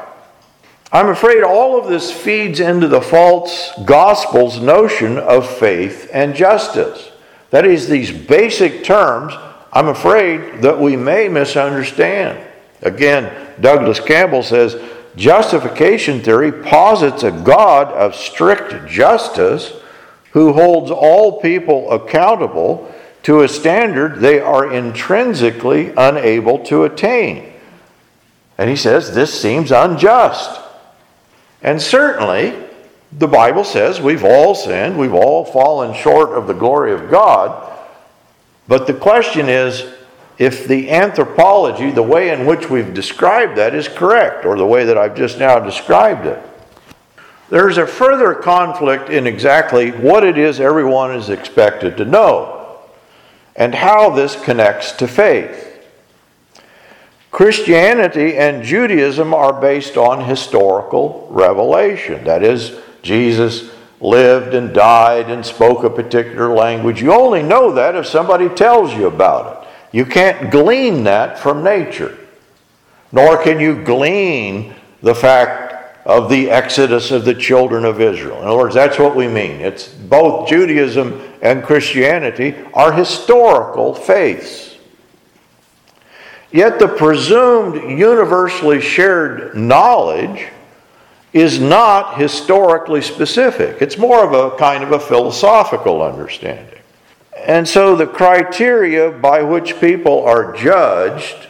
I'm 0.91 1.09
afraid 1.09 1.43
all 1.43 1.79
of 1.79 1.89
this 1.89 2.11
feeds 2.11 2.61
into 2.61 2.89
the 2.89 3.03
false 3.03 3.73
gospel's 3.85 4.59
notion 4.59 5.19
of 5.19 5.49
faith 5.49 6.09
and 6.13 6.35
justice. 6.35 7.11
That 7.51 7.67
is, 7.67 7.89
these 7.89 8.11
basic 8.11 8.85
terms, 8.85 9.35
I'm 9.73 9.89
afraid 9.89 10.63
that 10.63 10.81
we 10.81 10.97
may 10.97 11.29
misunderstand. 11.29 12.43
Again, 12.81 13.55
Douglas 13.61 14.01
Campbell 14.01 14.43
says 14.43 14.81
justification 15.15 16.23
theory 16.23 16.53
posits 16.53 17.23
a 17.23 17.33
God 17.33 17.93
of 17.93 18.15
strict 18.15 18.89
justice 18.89 19.75
who 20.33 20.55
holds 20.55 20.91
all 20.91 21.41
people 21.41 21.91
accountable 21.91 22.95
to 23.25 23.43
a 23.43 23.49
standard 23.49 24.21
they 24.21 24.41
are 24.41 24.73
intrinsically 24.73 25.93
unable 25.99 26.61
to 26.61 26.85
attain. 26.85 27.53
And 28.57 28.71
he 28.71 28.77
says 28.77 29.15
this 29.15 29.39
seems 29.39 29.71
unjust. 29.71 30.63
And 31.63 31.81
certainly, 31.81 32.55
the 33.13 33.27
Bible 33.27 33.65
says 33.65 34.01
we've 34.01 34.25
all 34.25 34.55
sinned, 34.55 34.99
we've 34.99 35.15
all 35.15 35.45
fallen 35.45 35.95
short 35.95 36.31
of 36.31 36.47
the 36.47 36.55
glory 36.55 36.93
of 36.93 37.11
God. 37.11 37.79
But 38.67 38.87
the 38.87 38.95
question 38.95 39.49
is 39.49 39.95
if 40.39 40.69
the 40.69 40.91
anthropology, 40.91 41.91
the 41.91 42.03
way 42.03 42.31
in 42.31 42.47
which 42.47 42.71
we've 42.71 42.95
described 42.95 43.57
that, 43.57 43.75
is 43.75 43.89
correct, 43.89 44.45
or 44.45 44.57
the 44.57 44.67
way 44.67 44.85
that 44.85 44.97
I've 44.97 45.17
just 45.17 45.39
now 45.39 45.59
described 45.59 46.27
it. 46.27 46.39
There's 47.51 47.79
a 47.79 47.87
further 47.87 48.35
conflict 48.35 49.09
in 49.09 49.27
exactly 49.27 49.91
what 49.91 50.23
it 50.23 50.37
is 50.37 50.61
everyone 50.61 51.13
is 51.15 51.31
expected 51.31 51.97
to 51.97 52.05
know 52.05 52.79
and 53.57 53.75
how 53.75 54.11
this 54.11 54.41
connects 54.41 54.93
to 54.93 55.09
faith. 55.09 55.68
Christianity 57.31 58.37
and 58.37 58.63
Judaism 58.63 59.35
are 59.35 59.61
based 59.61 59.97
on 59.97 60.25
historical 60.25 61.29
revelation. 61.31 62.25
That 62.25 62.43
is, 62.43 62.79
Jesus 63.03 63.71
lived 64.01 64.55
and 64.55 64.73
died 64.73 65.31
and 65.31 65.45
spoke 65.45 65.85
a 65.85 65.91
particular 65.91 66.55
language. 66.55 67.03
You 67.03 67.13
only 67.13 67.43
know 67.43 67.73
that 67.73 67.97
if 67.97 68.07
somebody 68.07 68.49
tells 68.49 68.95
you 68.95 69.07
about 69.07 69.65
it. 69.65 69.69
You 69.91 70.05
can't 70.05 70.51
glean 70.51 71.05
that 71.05 71.39
from 71.39 71.65
nature, 71.65 72.19
nor 73.11 73.43
can 73.43 73.59
you 73.59 73.83
glean 73.85 74.75
the 75.03 75.15
fact 75.15 75.69
of 76.05 76.31
the 76.31 76.51
exodus 76.51 77.11
of 77.11 77.25
the 77.25 77.35
children 77.35 77.85
of 77.85 78.01
Israel. 78.01 78.41
In 78.41 78.49
other 78.49 78.57
words, 78.57 78.75
that's 78.75 78.99
what 78.99 79.15
we 79.15 79.29
mean. 79.29 79.61
It's 79.61 79.89
both 79.89 80.49
Judaism 80.49 81.21
and 81.43 81.63
Christianity 81.63 82.55
are 82.73 82.93
historical 82.93 83.95
faiths. 83.95 84.78
Yet 86.51 86.79
the 86.79 86.89
presumed 86.89 87.99
universally 87.99 88.81
shared 88.81 89.55
knowledge 89.55 90.47
is 91.33 91.61
not 91.61 92.19
historically 92.19 93.03
specific. 93.03 93.83
It's 93.83 93.99
more 93.99 94.25
of 94.25 94.33
a 94.33 94.57
kind 94.57 94.83
of 94.83 94.93
a 94.93 95.01
philosophical 95.01 96.03
understanding. 96.03 96.79
And 97.37 97.69
so 97.69 97.95
the 97.95 98.07
criteria 98.07 99.11
by 99.11 99.43
which 99.43 99.79
people 99.79 100.25
are 100.25 100.55
judged 100.57 101.47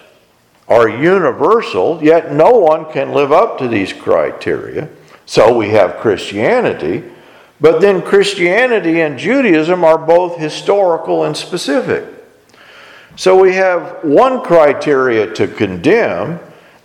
are 0.68 0.88
universal, 0.88 2.02
yet 2.02 2.32
no 2.32 2.50
one 2.50 2.90
can 2.92 3.12
live 3.12 3.32
up 3.32 3.58
to 3.58 3.68
these 3.68 3.92
criteria. 3.92 4.88
So 5.26 5.56
we 5.56 5.70
have 5.70 5.96
Christianity, 5.96 7.04
but 7.60 7.80
then 7.80 8.02
Christianity 8.02 9.00
and 9.00 9.18
Judaism 9.18 9.84
are 9.84 9.98
both 9.98 10.38
historical 10.38 11.24
and 11.24 11.36
specific. 11.36 12.04
So 13.18 13.36
we 13.36 13.56
have 13.56 14.04
one 14.04 14.44
criteria 14.44 15.34
to 15.34 15.48
condemn 15.48 16.38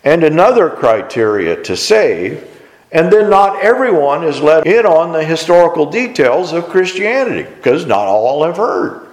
and 0.03 0.23
another 0.23 0.67
criteria 0.67 1.61
to 1.61 1.77
save, 1.77 2.49
and 2.91 3.13
then 3.13 3.29
not 3.29 3.63
everyone 3.63 4.23
is 4.23 4.41
let 4.41 4.65
in 4.65 4.83
on 4.87 5.11
the 5.11 5.23
historical 5.23 5.85
details 5.85 6.51
of 6.51 6.69
Christianity 6.69 7.43
because 7.43 7.85
not 7.85 8.07
all 8.07 8.43
have 8.45 8.57
heard. 8.57 9.09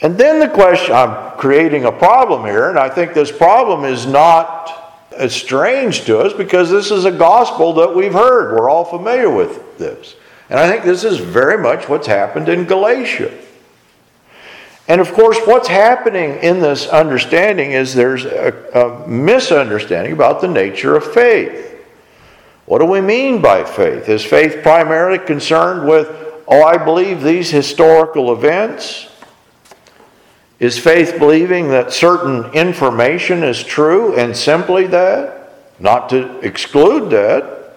And 0.00 0.16
then 0.16 0.40
the 0.40 0.48
question 0.48 0.94
I'm 0.94 1.36
creating 1.36 1.84
a 1.84 1.92
problem 1.92 2.46
here, 2.46 2.70
and 2.70 2.78
I 2.78 2.88
think 2.88 3.12
this 3.12 3.30
problem 3.30 3.84
is 3.84 4.06
not 4.06 5.04
as 5.14 5.34
strange 5.34 6.06
to 6.06 6.20
us 6.20 6.32
because 6.32 6.70
this 6.70 6.90
is 6.90 7.04
a 7.04 7.12
gospel 7.12 7.74
that 7.74 7.94
we've 7.94 8.14
heard. 8.14 8.58
We're 8.58 8.70
all 8.70 8.86
familiar 8.86 9.28
with 9.28 9.76
this. 9.76 10.16
And 10.48 10.58
I 10.58 10.70
think 10.70 10.84
this 10.84 11.04
is 11.04 11.18
very 11.18 11.62
much 11.62 11.86
what's 11.86 12.06
happened 12.06 12.48
in 12.48 12.64
Galatia. 12.64 13.30
And 14.90 15.00
of 15.00 15.12
course, 15.12 15.38
what's 15.44 15.68
happening 15.68 16.38
in 16.38 16.58
this 16.58 16.88
understanding 16.88 17.70
is 17.70 17.94
there's 17.94 18.24
a, 18.24 18.52
a, 18.74 19.06
misunderstanding 19.06 20.12
about 20.12 20.40
the 20.40 20.48
nature 20.48 20.96
of 20.96 21.14
faith. 21.14 21.80
What 22.66 22.80
do 22.80 22.86
we 22.86 23.00
mean 23.00 23.40
by 23.40 23.62
faith? 23.62 24.08
Is 24.08 24.24
faith 24.24 24.64
primarily 24.64 25.20
concerned 25.20 25.88
with, 25.88 26.08
oh, 26.48 26.64
I 26.64 26.76
believe 26.76 27.22
these 27.22 27.52
historical 27.52 28.32
events? 28.32 29.06
Is 30.58 30.76
faith 30.76 31.20
believing 31.20 31.68
that 31.68 31.92
certain 31.92 32.46
information 32.52 33.44
is 33.44 33.62
true 33.62 34.16
and 34.16 34.36
simply 34.36 34.88
that? 34.88 35.52
Not 35.78 36.08
to 36.08 36.40
exclude 36.40 37.10
that. 37.10 37.76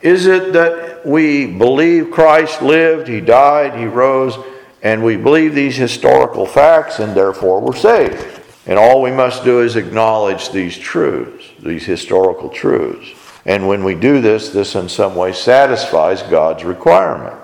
Is 0.00 0.26
it 0.26 0.52
that 0.52 1.04
we 1.04 1.46
believe 1.46 2.12
Christ 2.12 2.62
lived, 2.62 3.08
He 3.08 3.20
died, 3.20 3.76
He 3.76 3.86
rose, 3.86 4.38
and 4.82 5.02
we 5.02 5.16
believe 5.16 5.54
these 5.54 5.76
historical 5.76 6.46
facts 6.46 6.98
and 6.98 7.14
therefore 7.14 7.60
we're 7.60 7.76
saved? 7.76 8.40
And 8.66 8.78
all 8.78 9.00
we 9.00 9.10
must 9.10 9.44
do 9.44 9.60
is 9.62 9.76
acknowledge 9.76 10.50
these 10.50 10.76
truths, 10.76 11.46
these 11.58 11.84
historical 11.84 12.50
truths. 12.50 13.10
And 13.46 13.66
when 13.66 13.82
we 13.82 13.94
do 13.94 14.20
this, 14.20 14.50
this 14.50 14.74
in 14.74 14.88
some 14.90 15.14
way 15.14 15.32
satisfies 15.32 16.22
God's 16.22 16.64
requirement. 16.64 17.34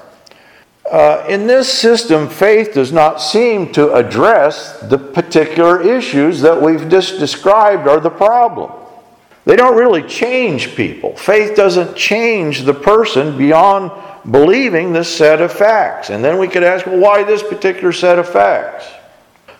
Uh, 0.90 1.24
in 1.30 1.46
this 1.46 1.72
system, 1.72 2.28
faith 2.28 2.74
does 2.74 2.92
not 2.92 3.22
seem 3.22 3.72
to 3.72 3.94
address 3.94 4.78
the 4.80 4.98
particular 4.98 5.80
issues 5.80 6.42
that 6.42 6.60
we've 6.60 6.90
just 6.90 7.18
described 7.18 7.88
are 7.88 8.00
the 8.00 8.10
problem. 8.10 8.70
They 9.46 9.56
don't 9.56 9.76
really 9.76 10.02
change 10.02 10.74
people. 10.76 11.16
Faith 11.16 11.56
doesn't 11.56 11.96
change 11.96 12.62
the 12.62 12.74
person 12.74 13.36
beyond 13.38 13.92
believing 14.30 14.92
this 14.92 15.14
set 15.14 15.40
of 15.40 15.52
facts. 15.52 16.10
And 16.10 16.24
then 16.24 16.38
we 16.38 16.48
could 16.48 16.62
ask, 16.62 16.86
well, 16.86 16.98
why 16.98 17.24
this 17.24 17.42
particular 17.42 17.92
set 17.92 18.18
of 18.18 18.28
facts? 18.28 18.86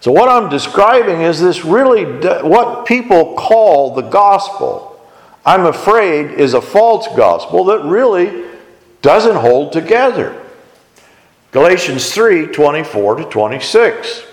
So, 0.01 0.13
what 0.13 0.29
I'm 0.29 0.51
describing 0.51 1.23
is 1.23 1.41
this 1.41 1.65
really, 1.65 2.05
what 2.43 2.87
people 2.87 3.35
call 3.35 3.95
the 3.95 4.03
gospel, 4.03 5.01
I'm 5.47 5.67
afraid, 5.67 6.33
is 6.33 6.55
a 6.55 6.61
false 6.61 7.09
gospel 7.17 7.65
that 7.65 7.85
really 7.85 8.45
doesn't 9.01 9.37
hold 9.37 9.73
together. 9.73 10.41
Galatians 11.53 12.13
3 12.13 12.49
24 12.49 13.17
to 13.17 13.25
26. 13.25 14.25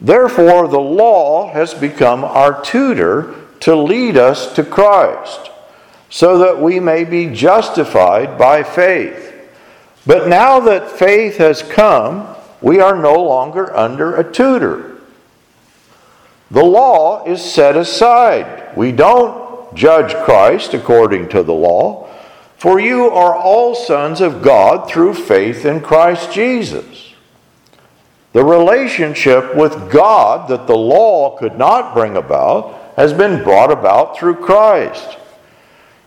Therefore, 0.00 0.68
the 0.68 0.78
law 0.78 1.50
has 1.52 1.74
become 1.74 2.24
our 2.24 2.62
tutor 2.62 3.34
to 3.60 3.74
lead 3.74 4.16
us 4.16 4.52
to 4.54 4.62
Christ, 4.62 5.50
so 6.14 6.38
that 6.38 6.60
we 6.60 6.78
may 6.78 7.02
be 7.02 7.26
justified 7.26 8.38
by 8.38 8.62
faith. 8.62 9.34
But 10.06 10.28
now 10.28 10.60
that 10.60 10.90
faith 10.90 11.38
has 11.38 11.62
come, 11.62 12.28
we 12.60 12.78
are 12.78 12.96
no 12.96 13.14
longer 13.14 13.74
under 13.76 14.14
a 14.14 14.32
tutor. 14.32 14.98
The 16.50 16.64
law 16.64 17.24
is 17.24 17.42
set 17.42 17.76
aside. 17.76 18.76
We 18.76 18.92
don't 18.92 19.74
judge 19.74 20.14
Christ 20.24 20.74
according 20.74 21.30
to 21.30 21.42
the 21.42 21.54
law 21.54 22.04
for 22.64 22.80
you 22.80 23.10
are 23.10 23.36
all 23.36 23.74
sons 23.74 24.22
of 24.22 24.40
God 24.40 24.88
through 24.88 25.12
faith 25.12 25.66
in 25.66 25.82
Christ 25.82 26.32
Jesus. 26.32 27.12
The 28.32 28.42
relationship 28.42 29.54
with 29.54 29.92
God 29.92 30.48
that 30.48 30.66
the 30.66 30.74
law 30.74 31.36
could 31.36 31.58
not 31.58 31.92
bring 31.92 32.16
about 32.16 32.94
has 32.96 33.12
been 33.12 33.44
brought 33.44 33.70
about 33.70 34.16
through 34.16 34.36
Christ. 34.36 35.18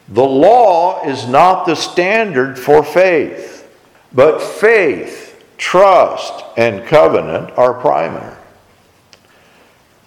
The 0.09 0.23
law 0.23 1.05
is 1.05 1.27
not 1.27 1.65
the 1.65 1.75
standard 1.75 2.57
for 2.57 2.83
faith, 2.83 3.67
but 4.13 4.41
faith, 4.41 5.45
trust, 5.57 6.45
and 6.55 6.85
covenant 6.85 7.51
are 7.57 7.73
primary. 7.73 8.35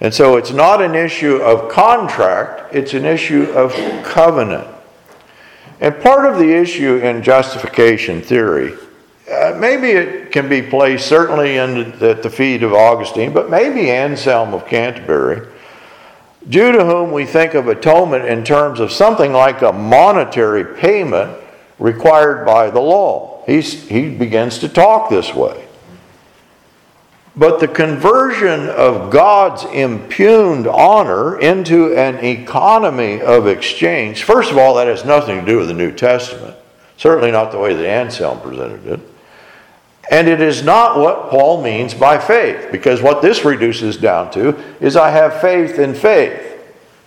And 0.01 0.15
so 0.15 0.37
it's 0.37 0.53
not 0.53 0.81
an 0.81 0.95
issue 0.95 1.37
of 1.37 1.71
contract, 1.71 2.75
it's 2.75 2.95
an 2.95 3.05
issue 3.05 3.45
of 3.53 3.73
covenant. 4.03 4.67
And 5.81 6.01
part 6.01 6.31
of 6.31 6.39
the 6.39 6.51
issue 6.51 6.97
in 6.97 7.23
justification 7.23 8.23
theory, 8.23 8.75
uh, 9.31 9.57
maybe 9.59 9.91
it 9.91 10.33
can 10.33 10.49
be 10.49 10.63
placed 10.63 11.07
certainly 11.07 11.57
in, 11.57 11.93
at 12.03 12.23
the 12.23 12.31
feet 12.31 12.63
of 12.63 12.73
Augustine, 12.73 13.33
but 13.33 13.51
maybe 13.51 13.91
Anselm 13.91 14.55
of 14.55 14.67
Canterbury, 14.67 15.47
due 16.49 16.73
to 16.73 16.85
whom 16.85 17.13
we 17.13 17.27
think 17.27 17.55
of 17.55 17.69
atonement 17.69 18.25
in 18.25 18.45
terms 18.45 18.81
of 18.81 18.93
something 18.93 19.33
like 19.33 19.63
a 19.63 19.73
monetary 19.73 20.65
payment 20.77 21.37
required 21.79 22.45
by 22.45 22.71
the 22.71 22.81
law. 22.81 23.43
He's, 23.47 23.89
he 23.89 24.11
begins 24.11 24.59
to 24.59 24.69
talk 24.69 25.11
this 25.11 25.35
way. 25.35 25.67
But 27.37 27.61
the 27.61 27.69
conversion 27.69 28.69
of 28.69 29.11
God's 29.11 29.65
impugned 29.65 30.67
honor 30.67 31.39
into 31.39 31.95
an 31.97 32.25
economy 32.25 33.21
of 33.21 33.47
exchange, 33.47 34.25
first 34.25 34.51
of 34.51 34.59
all, 34.59 34.75
that 34.75 34.89
has 34.89 35.05
nothing 35.05 35.41
to 35.41 35.47
do 35.47 35.59
with 35.59 35.69
the 35.69 35.75
New 35.75 35.93
Testament. 35.93 36.57
Certainly 36.97 37.31
not 37.31 37.53
the 37.53 37.59
way 37.59 37.73
that 37.73 37.87
Anselm 37.87 38.41
presented 38.41 38.87
it. 38.87 39.01
And 40.11 40.29
it 40.29 40.41
is 40.41 40.63
not 40.63 40.99
what 40.99 41.31
Paul 41.31 41.63
means 41.63 41.95
by 41.95 42.19
faith, 42.19 42.71
because 42.73 43.01
what 43.01 43.23
this 43.23 43.45
reduces 43.45 43.97
down 43.97 44.31
to 44.33 44.59
is 44.81 44.97
I 44.97 45.11
have 45.11 45.41
faith 45.41 45.79
in 45.79 45.95
faith. 45.95 46.61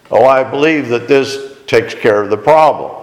Oh, 0.10 0.26
I 0.26 0.44
believe 0.44 0.90
that 0.90 1.08
this 1.08 1.58
takes 1.68 1.94
care 1.94 2.22
of 2.22 2.30
the 2.30 2.38
problem. 2.38 3.00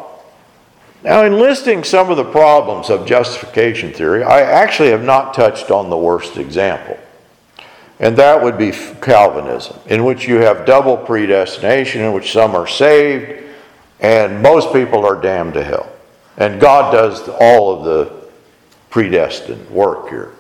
Now, 1.03 1.25
in 1.25 1.39
listing 1.39 1.85
some 1.85 2.11
of 2.11 2.17
the 2.17 2.25
problems 2.25 2.91
of 2.91 3.07
justification 3.07 3.93
theory, 3.93 4.23
I 4.23 4.41
actually 4.41 4.91
have 4.91 5.05
not 5.05 5.35
touched 5.35 5.71
on 5.71 5.91
the 5.91 5.97
worst 5.97 6.37
example. 6.37 6.99
And 7.99 8.17
that 8.17 8.43
would 8.43 8.57
be 8.57 8.73
Calvinism, 8.73 9.79
in 9.87 10.05
which 10.05 10.27
you 10.27 10.37
have 10.37 10.65
double 10.65 10.97
predestination, 10.97 12.03
in 12.03 12.13
which 12.13 12.33
some 12.33 12.55
are 12.55 12.67
saved 12.67 13.41
and 14.01 14.43
most 14.43 14.73
people 14.73 15.05
are 15.05 15.21
damned 15.21 15.55
to 15.55 15.63
hell. 15.63 15.93
And 16.37 16.61
God 16.61 16.93
does 16.93 17.29
all 17.29 17.77
of 17.77 17.85
the 17.85 18.20
predestined 18.91 19.71
work 19.71 20.09
here. 20.09 20.33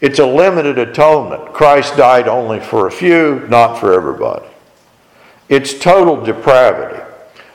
It's 0.00 0.18
a 0.18 0.26
limited 0.26 0.78
atonement. 0.78 1.54
Christ 1.54 1.96
died 1.96 2.28
only 2.28 2.60
for 2.60 2.86
a 2.86 2.92
few, 2.92 3.46
not 3.48 3.78
for 3.78 3.92
everybody. 3.92 4.46
It's 5.48 5.78
total 5.78 6.22
depravity. 6.22 7.00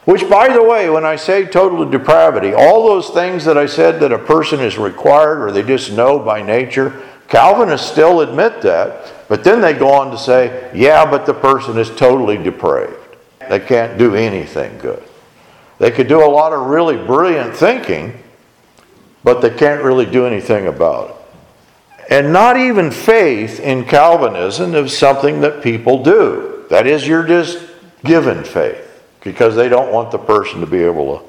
Which, 0.05 0.27
by 0.27 0.51
the 0.51 0.63
way, 0.63 0.89
when 0.89 1.05
I 1.05 1.15
say 1.15 1.46
total 1.46 1.88
depravity, 1.88 2.53
all 2.53 2.88
those 2.88 3.10
things 3.10 3.46
that 3.46 3.58
I 3.58 3.67
said 3.67 4.00
that 4.00 4.12
a 4.12 4.17
person 4.17 4.60
is 4.60 4.77
required 4.77 5.41
or 5.41 5.51
they 5.51 5.62
just 5.62 5.91
know 5.91 6.17
by 6.17 6.41
nature, 6.41 7.03
Calvinists 7.27 7.91
still 7.91 8.22
admit 8.22 8.62
that, 8.63 9.13
but 9.27 9.43
then 9.43 9.62
they 9.62 9.74
go 9.74 9.91
on 9.91 10.10
to 10.10 10.17
say, 10.17 10.72
yeah, 10.74 11.05
but 11.05 11.27
the 11.27 11.34
person 11.34 11.77
is 11.77 11.96
totally 11.96 12.38
depraved. 12.38 12.96
They 13.48 13.60
can't 13.60 14.00
do 14.00 14.15
anything 14.15 14.79
good. 14.79 15.03
They 15.77 15.91
could 15.91 16.08
do 16.08 16.25
a 16.25 16.27
lot 16.27 16.53
of 16.53 16.65
really 16.65 16.98
brilliant 16.98 17.55
thinking, 17.55 18.17
but 19.24 19.42
they 19.42 19.50
can't 19.50 19.84
really 19.84 20.06
do 20.06 20.26
anything 20.26 20.68
about 20.68 21.10
it. 21.10 21.16
And 22.10 22.34
not 22.34 22.58
even 22.58 22.90
faith 22.90 23.60
in 23.60 23.86
Calvinism 23.86 24.74
is 24.74 24.98
something 24.98 25.42
that 25.42 25.62
people 25.62 26.02
do. 26.02 26.66
That 26.70 26.88
is, 26.88 27.08
you're 27.08 27.26
just 27.26 27.70
given 28.04 28.44
faith 28.44 29.04
because 29.22 29.56
they 29.56 29.70
don't 29.70 29.92
want 29.92 30.12
the 30.12 30.18
person 30.18 30.62
to 30.62 30.68
be 30.68 30.84
able 30.84 31.20
to, 31.20 31.26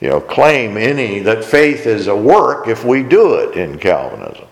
you 0.00 0.08
know, 0.08 0.20
claim 0.20 0.76
any 0.76 1.18
that 1.20 1.44
faith 1.44 1.86
is 1.86 2.06
a 2.06 2.16
work 2.16 2.68
if 2.68 2.84
we 2.84 3.02
do 3.02 3.34
it 3.34 3.56
in 3.56 3.78
Calvinism. 3.78 4.46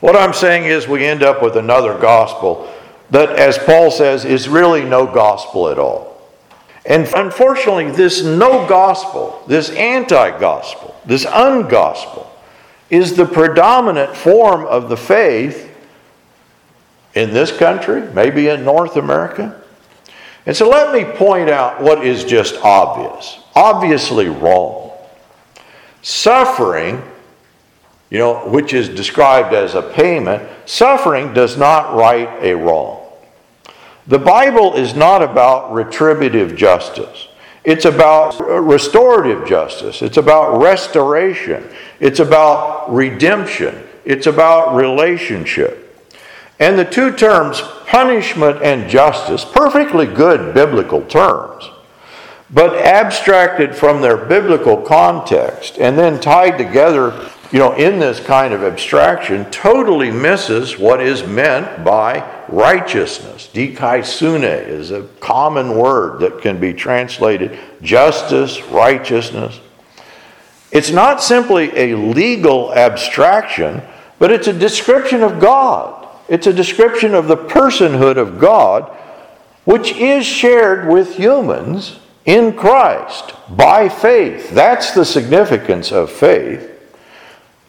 What 0.00 0.16
I'm 0.16 0.32
saying 0.32 0.64
is 0.64 0.88
we 0.88 1.04
end 1.04 1.22
up 1.22 1.42
with 1.42 1.56
another 1.56 1.98
gospel 1.98 2.72
that, 3.10 3.30
as 3.38 3.58
Paul 3.58 3.90
says, 3.90 4.24
is 4.24 4.48
really 4.48 4.84
no 4.84 5.06
gospel 5.06 5.68
at 5.68 5.78
all. 5.78 6.11
And 6.84 7.08
unfortunately, 7.14 7.90
this 7.90 8.24
no 8.24 8.66
gospel, 8.66 9.42
this 9.46 9.70
anti 9.70 10.38
gospel, 10.38 10.96
this 11.04 11.24
ungospel, 11.24 12.26
is 12.90 13.14
the 13.14 13.24
predominant 13.24 14.14
form 14.16 14.66
of 14.66 14.88
the 14.88 14.96
faith 14.96 15.70
in 17.14 17.32
this 17.32 17.56
country, 17.56 18.02
maybe 18.12 18.48
in 18.48 18.64
North 18.64 18.96
America. 18.96 19.62
And 20.44 20.56
so 20.56 20.68
let 20.68 20.92
me 20.92 21.04
point 21.16 21.48
out 21.48 21.80
what 21.80 22.04
is 22.04 22.24
just 22.24 22.56
obvious, 22.62 23.38
obviously 23.54 24.28
wrong. 24.28 24.90
Suffering, 26.02 27.00
you 28.10 28.18
know, 28.18 28.48
which 28.48 28.72
is 28.72 28.88
described 28.88 29.54
as 29.54 29.76
a 29.76 29.82
payment, 29.82 30.42
suffering 30.66 31.32
does 31.32 31.56
not 31.56 31.94
right 31.94 32.28
a 32.42 32.54
wrong. 32.54 33.01
The 34.06 34.18
Bible 34.18 34.74
is 34.74 34.94
not 34.94 35.22
about 35.22 35.72
retributive 35.72 36.56
justice. 36.56 37.28
It's 37.64 37.84
about 37.84 38.40
uh, 38.40 38.60
restorative 38.60 39.46
justice. 39.46 40.02
It's 40.02 40.16
about 40.16 40.60
restoration. 40.60 41.68
It's 42.00 42.18
about 42.18 42.92
redemption. 42.92 43.86
It's 44.04 44.26
about 44.26 44.74
relationship. 44.74 45.78
And 46.58 46.78
the 46.78 46.84
two 46.84 47.12
terms, 47.12 47.60
punishment 47.86 48.62
and 48.62 48.90
justice, 48.90 49.44
perfectly 49.44 50.06
good 50.06 50.54
biblical 50.54 51.02
terms, 51.02 51.70
but 52.50 52.74
abstracted 52.76 53.74
from 53.74 54.00
their 54.00 54.16
biblical 54.16 54.76
context 54.76 55.78
and 55.78 55.96
then 55.96 56.20
tied 56.20 56.58
together, 56.58 57.30
you 57.52 57.58
know, 57.58 57.74
in 57.74 57.98
this 57.98 58.18
kind 58.18 58.54
of 58.54 58.64
abstraction, 58.64 59.44
totally 59.50 60.10
misses 60.10 60.78
what 60.78 61.02
is 61.02 61.22
meant 61.26 61.84
by 61.84 62.26
righteousness. 62.48 63.50
Dikaiosune 63.52 64.66
is 64.66 64.90
a 64.90 65.02
common 65.20 65.76
word 65.76 66.20
that 66.20 66.40
can 66.40 66.58
be 66.58 66.72
translated 66.72 67.58
justice, 67.82 68.62
righteousness. 68.62 69.60
It's 70.70 70.90
not 70.90 71.22
simply 71.22 71.70
a 71.76 71.94
legal 71.94 72.72
abstraction, 72.72 73.82
but 74.18 74.32
it's 74.32 74.48
a 74.48 74.58
description 74.58 75.22
of 75.22 75.38
God. 75.38 76.08
It's 76.30 76.46
a 76.46 76.54
description 76.54 77.14
of 77.14 77.28
the 77.28 77.36
personhood 77.36 78.16
of 78.16 78.38
God, 78.38 78.84
which 79.66 79.92
is 79.92 80.24
shared 80.24 80.88
with 80.88 81.16
humans 81.16 81.98
in 82.24 82.54
Christ 82.54 83.34
by 83.50 83.90
faith. 83.90 84.48
That's 84.52 84.92
the 84.92 85.04
significance 85.04 85.92
of 85.92 86.10
faith. 86.10 86.71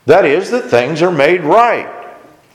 That 0.06 0.26
is, 0.26 0.52
that 0.52 0.70
things 0.70 1.02
are 1.02 1.12
made 1.12 1.42
right. 1.42 1.90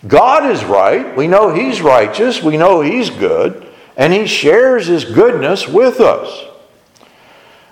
God 0.06 0.50
is 0.50 0.64
right. 0.64 1.16
We 1.16 1.26
know 1.26 1.52
He's 1.52 1.80
righteous. 1.80 2.42
We 2.42 2.56
know 2.56 2.80
He's 2.82 3.11
good. 3.11 3.66
And 3.96 4.12
He 4.12 4.26
shares 4.26 4.87
His 4.87 5.04
goodness 5.04 5.66
with 5.66 6.00
us. 6.00 6.44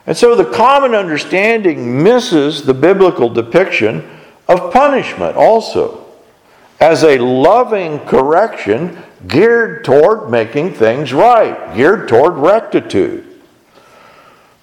And 0.07 0.17
so 0.17 0.35
the 0.35 0.45
common 0.45 0.95
understanding 0.95 2.03
misses 2.03 2.63
the 2.63 2.75
biblical 2.75 3.29
depiction 3.29 4.09
of 4.49 4.73
punishment 4.73 5.37
also 5.37 6.05
as 6.81 7.03
a 7.03 7.19
loving 7.19 7.99
correction 8.01 9.03
geared 9.27 9.85
toward 9.85 10.31
making 10.31 10.75
things 10.75 11.13
right, 11.13 11.75
geared 11.75 12.09
toward 12.09 12.35
rectitude. 12.35 13.25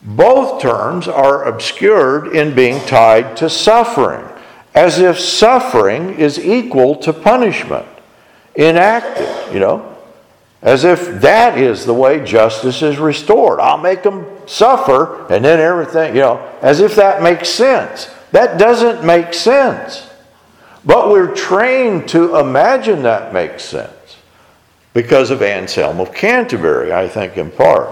Both 0.02 0.62
terms 0.62 1.08
are 1.08 1.44
obscured 1.46 2.36
in 2.36 2.54
being 2.54 2.80
tied 2.86 3.38
to 3.38 3.50
suffering 3.50 4.28
as 4.74 5.00
if 5.00 5.20
suffering 5.20 6.16
is 6.16 6.40
equal 6.40 6.96
to 6.96 7.14
punishment, 7.14 7.86
enacted, 8.56 9.54
you 9.54 9.60
know, 9.60 9.96
as 10.62 10.84
if 10.84 11.22
that 11.22 11.58
is 11.58 11.86
the 11.86 11.94
way 11.94 12.24
justice 12.24 12.82
is 12.82 12.98
restored. 12.98 13.60
I'll 13.60 13.78
make 13.78 14.02
them 14.02 14.26
suffer 14.48 15.28
and 15.32 15.44
then 15.44 15.60
everything, 15.60 16.16
you 16.16 16.22
know, 16.22 16.38
as 16.62 16.80
if 16.80 16.96
that 16.96 17.22
makes 17.22 17.50
sense. 17.50 18.10
That 18.32 18.58
doesn't 18.58 19.06
make 19.06 19.34
sense. 19.34 20.10
But 20.86 21.10
we're 21.10 21.34
trained 21.36 22.10
to 22.10 22.38
imagine 22.38 23.04
that 23.04 23.34
makes 23.34 23.64
sense 23.64 24.18
because 24.94 25.32
of 25.32 25.42
Anselm 25.42 26.00
of 26.00 26.14
Canterbury, 26.14 26.94
I 26.94 27.08
think, 27.08 27.38
in 27.38 27.52
part. 27.52 27.90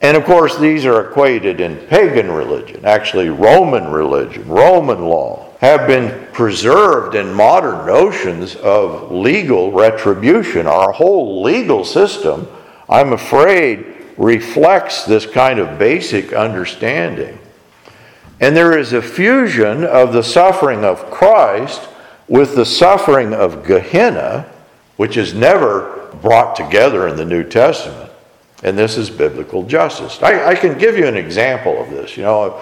And 0.00 0.16
of 0.16 0.24
course, 0.24 0.58
these 0.58 0.84
are 0.84 1.08
equated 1.08 1.60
in 1.60 1.76
pagan 1.86 2.30
religion, 2.30 2.84
actually, 2.84 3.30
Roman 3.30 3.90
religion, 3.90 4.46
Roman 4.46 5.04
law 5.04 5.53
have 5.64 5.86
been 5.86 6.26
preserved 6.32 7.14
in 7.14 7.32
modern 7.32 7.86
notions 7.86 8.54
of 8.56 9.10
legal 9.10 9.72
retribution. 9.72 10.66
Our 10.66 10.92
whole 10.92 11.42
legal 11.42 11.84
system, 11.84 12.46
I'm 12.88 13.12
afraid, 13.12 13.86
reflects 14.18 15.04
this 15.04 15.26
kind 15.26 15.58
of 15.58 15.78
basic 15.78 16.32
understanding. 16.32 17.38
And 18.40 18.56
there 18.56 18.76
is 18.76 18.92
a 18.92 19.00
fusion 19.00 19.84
of 19.84 20.12
the 20.12 20.22
suffering 20.22 20.84
of 20.84 21.10
Christ 21.10 21.88
with 22.28 22.56
the 22.56 22.66
suffering 22.66 23.32
of 23.32 23.64
Gehenna, 23.64 24.50
which 24.96 25.16
is 25.16 25.34
never 25.34 26.10
brought 26.20 26.56
together 26.56 27.08
in 27.08 27.16
the 27.16 27.24
New 27.24 27.42
Testament. 27.42 28.10
And 28.62 28.76
this 28.76 28.96
is 28.96 29.08
biblical 29.08 29.62
justice. 29.62 30.22
I, 30.22 30.50
I 30.50 30.54
can 30.54 30.78
give 30.78 30.98
you 30.98 31.06
an 31.06 31.16
example 31.16 31.82
of 31.82 31.90
this. 31.90 32.16
You 32.16 32.24
know, 32.24 32.60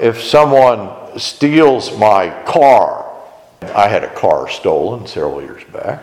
if 0.00 0.22
someone 0.22 1.03
steals 1.16 1.96
my 1.98 2.30
car. 2.44 3.10
I 3.74 3.88
had 3.88 4.04
a 4.04 4.14
car 4.14 4.48
stolen 4.48 5.06
several 5.06 5.40
years 5.40 5.64
back. 5.72 6.02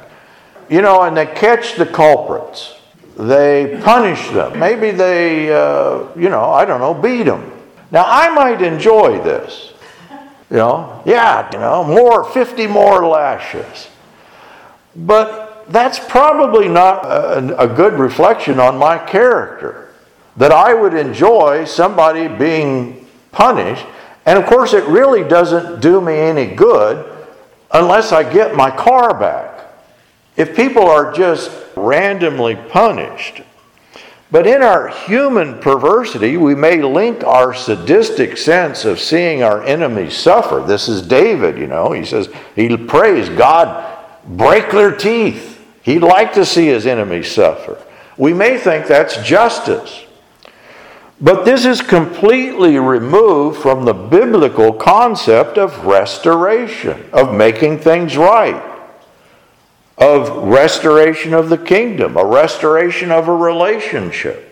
You 0.70 0.82
know, 0.82 1.04
and 1.04 1.16
they 1.16 1.26
catch 1.26 1.76
the 1.76 1.86
culprits. 1.86 2.76
They 3.18 3.80
punish 3.84 4.30
them. 4.30 4.58
Maybe 4.58 4.92
they, 4.92 5.54
uh, 5.54 6.08
you 6.16 6.30
know, 6.30 6.46
I 6.52 6.66
don't 6.66 6.80
know, 6.80 6.94
beat 6.94 7.24
them. 7.24 7.52
Now, 7.92 8.06
I 8.08 8.34
might 8.34 8.62
enjoy 8.62 9.22
this. 9.22 9.74
You 10.50 10.58
know, 10.58 11.02
yeah, 11.06 11.50
you 11.54 11.60
know, 11.60 11.84
more, 11.84 12.24
50 12.24 12.68
more 12.68 13.06
lashes. 13.06 13.88
But 14.96 15.66
that's 15.70 16.00
probably 16.00 16.68
not 16.68 17.06
a, 17.06 17.58
a 17.58 17.68
good 17.68 17.94
reflection 17.94 18.60
on 18.60 18.78
my 18.78 18.98
character. 18.98 19.94
That 20.38 20.52
I 20.52 20.74
would 20.74 20.94
enjoy 20.94 21.66
somebody 21.66 22.28
being 22.28 23.08
punished 23.32 23.86
and 24.32 24.40
of 24.40 24.46
course, 24.46 24.72
it 24.72 24.86
really 24.86 25.28
doesn't 25.28 25.82
do 25.82 26.00
me 26.00 26.14
any 26.14 26.46
good 26.46 27.06
unless 27.70 28.14
I 28.14 28.24
get 28.24 28.56
my 28.56 28.72
car 28.72 29.14
back. 29.14 29.74
If 30.38 30.56
people 30.56 30.84
are 30.84 31.12
just 31.12 31.52
randomly 31.76 32.56
punished, 32.56 33.42
but 34.32 34.48
in 34.48 34.64
our 34.64 34.88
human 34.88 35.60
perversity, 35.60 36.38
we 36.38 36.56
may 36.56 36.82
link 36.82 37.26
our 37.26 37.54
sadistic 37.54 38.38
sense 38.38 38.86
of 38.86 39.02
seeing 39.02 39.44
our 39.44 39.66
enemies 39.66 40.16
suffer. 40.16 40.64
This 40.66 40.88
is 40.88 41.02
David, 41.02 41.58
you 41.58 41.68
know. 41.68 41.92
He 41.92 42.06
says, 42.06 42.30
he 42.56 42.78
prays, 42.78 43.28
God, 43.28 44.02
break 44.26 44.72
their 44.72 44.96
teeth. 44.96 45.62
He'd 45.82 46.04
like 46.04 46.32
to 46.36 46.46
see 46.46 46.68
his 46.68 46.88
enemies 46.88 47.30
suffer. 47.30 47.78
We 48.16 48.32
may 48.32 48.58
think 48.58 48.88
that's 48.88 49.22
justice. 49.28 50.06
But 51.22 51.46
this 51.46 51.66
is 51.66 51.82
completely 51.82 52.80
removed 52.80 53.62
from 53.62 53.86
the 53.86 53.94
biblical 53.94 54.74
concept 54.74 55.60
of 55.60 55.86
restoration, 55.86 57.06
of 57.14 57.32
making 57.32 57.80
things 57.80 58.18
right, 58.18 58.62
of 60.00 60.30
restoration 60.48 61.36
of 61.36 61.50
the 61.50 61.60
kingdom, 61.60 62.18
a 62.18 62.26
restoration 62.26 63.12
of 63.12 63.28
a 63.28 63.36
relationship. 63.36 64.48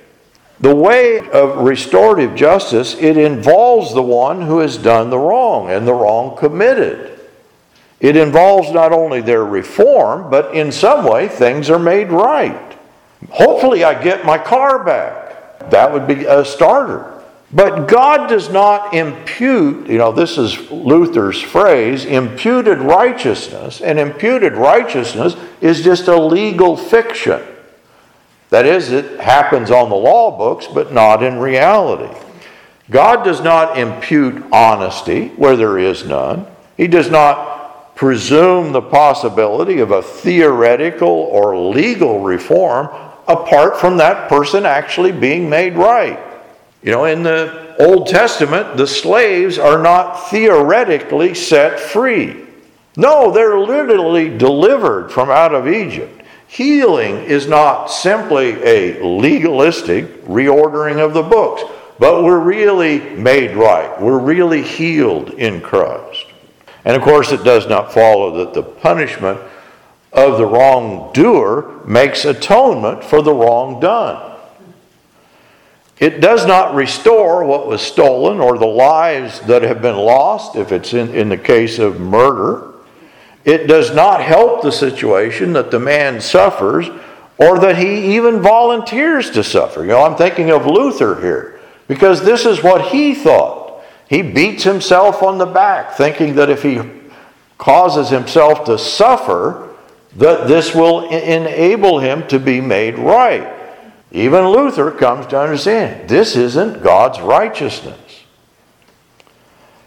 The 0.59 0.75
way 0.75 1.27
of 1.31 1.57
restorative 1.57 2.35
justice, 2.35 2.93
it 2.99 3.17
involves 3.17 3.93
the 3.93 4.03
one 4.03 4.41
who 4.41 4.59
has 4.59 4.77
done 4.77 5.09
the 5.09 5.17
wrong 5.17 5.71
and 5.71 5.87
the 5.87 5.93
wrong 5.93 6.37
committed. 6.37 7.19
It 7.99 8.15
involves 8.15 8.71
not 8.71 8.91
only 8.91 9.21
their 9.21 9.43
reform, 9.43 10.29
but 10.29 10.53
in 10.53 10.71
some 10.71 11.03
way 11.03 11.29
things 11.29 11.69
are 11.69 11.79
made 11.79 12.11
right. 12.11 12.77
Hopefully, 13.31 13.83
I 13.83 14.01
get 14.01 14.23
my 14.23 14.37
car 14.37 14.83
back. 14.83 15.28
That 15.71 15.93
would 15.93 16.07
be 16.07 16.25
a 16.25 16.43
starter. 16.45 17.15
But 17.51 17.87
God 17.87 18.27
does 18.27 18.49
not 18.49 18.93
impute, 18.93 19.87
you 19.87 19.97
know, 19.97 20.11
this 20.11 20.37
is 20.37 20.69
Luther's 20.69 21.41
phrase, 21.41 22.05
imputed 22.05 22.77
righteousness. 22.77 23.81
And 23.81 23.97
imputed 23.97 24.53
righteousness 24.53 25.35
is 25.59 25.81
just 25.81 26.07
a 26.07 26.15
legal 26.15 26.77
fiction. 26.77 27.41
That 28.51 28.65
is, 28.65 28.91
it 28.91 29.19
happens 29.19 29.71
on 29.71 29.89
the 29.89 29.95
law 29.95 30.37
books, 30.37 30.67
but 30.67 30.93
not 30.93 31.23
in 31.23 31.39
reality. 31.39 32.13
God 32.89 33.23
does 33.23 33.41
not 33.41 33.77
impute 33.77 34.43
honesty 34.51 35.29
where 35.29 35.55
there 35.55 35.77
is 35.77 36.05
none. 36.05 36.45
He 36.77 36.87
does 36.87 37.09
not 37.09 37.95
presume 37.95 38.71
the 38.71 38.81
possibility 38.81 39.79
of 39.79 39.91
a 39.91 40.01
theoretical 40.01 41.09
or 41.09 41.57
legal 41.57 42.21
reform 42.21 42.87
apart 43.29 43.77
from 43.77 43.97
that 43.97 44.27
person 44.27 44.65
actually 44.65 45.11
being 45.11 45.49
made 45.49 45.75
right. 45.75 46.19
You 46.81 46.91
know, 46.91 47.05
in 47.05 47.23
the 47.23 47.75
Old 47.79 48.07
Testament, 48.07 48.75
the 48.75 48.87
slaves 48.87 49.57
are 49.57 49.81
not 49.81 50.29
theoretically 50.29 51.33
set 51.35 51.79
free. 51.79 52.45
No, 52.97 53.31
they're 53.31 53.59
literally 53.59 54.35
delivered 54.37 55.11
from 55.11 55.29
out 55.29 55.53
of 55.53 55.67
Egypt. 55.67 56.23
Healing 56.47 57.17
is 57.25 57.47
not 57.47 57.87
simply 57.87 58.61
a 58.63 59.01
legalistic 59.03 60.23
reordering 60.23 60.97
of 60.97 61.13
the 61.13 61.21
books, 61.21 61.63
but 61.99 62.23
we're 62.23 62.39
really 62.39 62.99
made 63.15 63.55
right. 63.55 64.01
We're 64.01 64.19
really 64.19 64.63
healed 64.63 65.29
in 65.31 65.61
Christ. 65.61 66.25
And 66.85 66.95
of 66.95 67.03
course, 67.03 67.31
it 67.31 67.43
does 67.43 67.67
not 67.67 67.93
follow 67.93 68.37
that 68.37 68.53
the 68.53 68.63
punishment 68.63 69.39
of 70.11 70.37
the 70.37 70.45
wrongdoer 70.45 71.85
makes 71.85 72.25
atonement 72.25 73.03
for 73.03 73.21
the 73.21 73.33
wrong 73.33 73.79
done. 73.79 74.37
It 75.99 76.21
does 76.21 76.45
not 76.45 76.75
restore 76.75 77.43
what 77.43 77.67
was 77.67 77.81
stolen 77.81 78.39
or 78.39 78.57
the 78.57 78.65
lives 78.65 79.41
that 79.41 79.63
have 79.63 79.81
been 79.81 79.97
lost, 79.97 80.55
if 80.55 80.71
it's 80.71 80.93
in, 80.93 81.13
in 81.13 81.27
the 81.27 81.37
case 81.37 81.77
of 81.77 81.99
murder. 81.99 82.73
It 83.43 83.67
does 83.67 83.93
not 83.93 84.21
help 84.21 84.61
the 84.61 84.71
situation 84.71 85.53
that 85.53 85.71
the 85.71 85.79
man 85.79 86.21
suffers 86.21 86.87
or 87.37 87.59
that 87.59 87.77
he 87.77 88.15
even 88.15 88.41
volunteers 88.41 89.29
to 89.31 89.43
suffer. 89.43 89.81
You 89.81 89.87
know, 89.87 90.03
I'm 90.03 90.15
thinking 90.15 90.51
of 90.51 90.65
Luther 90.65 91.19
here 91.19 91.59
because 91.87 92.23
this 92.23 92.45
is 92.45 92.63
what 92.63 92.89
he 92.89 93.13
thought. 93.13 93.83
He 94.07 94.21
beats 94.21 94.63
himself 94.63 95.21
on 95.21 95.37
the 95.37 95.45
back, 95.45 95.93
thinking 95.93 96.35
that 96.35 96.49
if 96.49 96.63
he 96.63 96.81
causes 97.57 98.09
himself 98.09 98.65
to 98.65 98.77
suffer, 98.77 99.68
that 100.15 100.47
this 100.47 100.73
will 100.73 101.09
enable 101.09 101.99
him 101.99 102.27
to 102.27 102.39
be 102.39 102.61
made 102.61 102.97
right. 102.97 103.55
Even 104.11 104.47
Luther 104.47 104.91
comes 104.91 105.27
to 105.27 105.39
understand 105.39 106.09
this 106.09 106.35
isn't 106.35 106.81
God's 106.81 107.19
righteousness. 107.19 108.23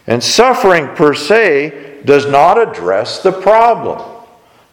And 0.06 0.22
suffering 0.22 0.88
per 0.94 1.14
se 1.14 2.02
does 2.04 2.26
not 2.26 2.58
address 2.58 3.22
the 3.22 3.32
problem. 3.32 4.00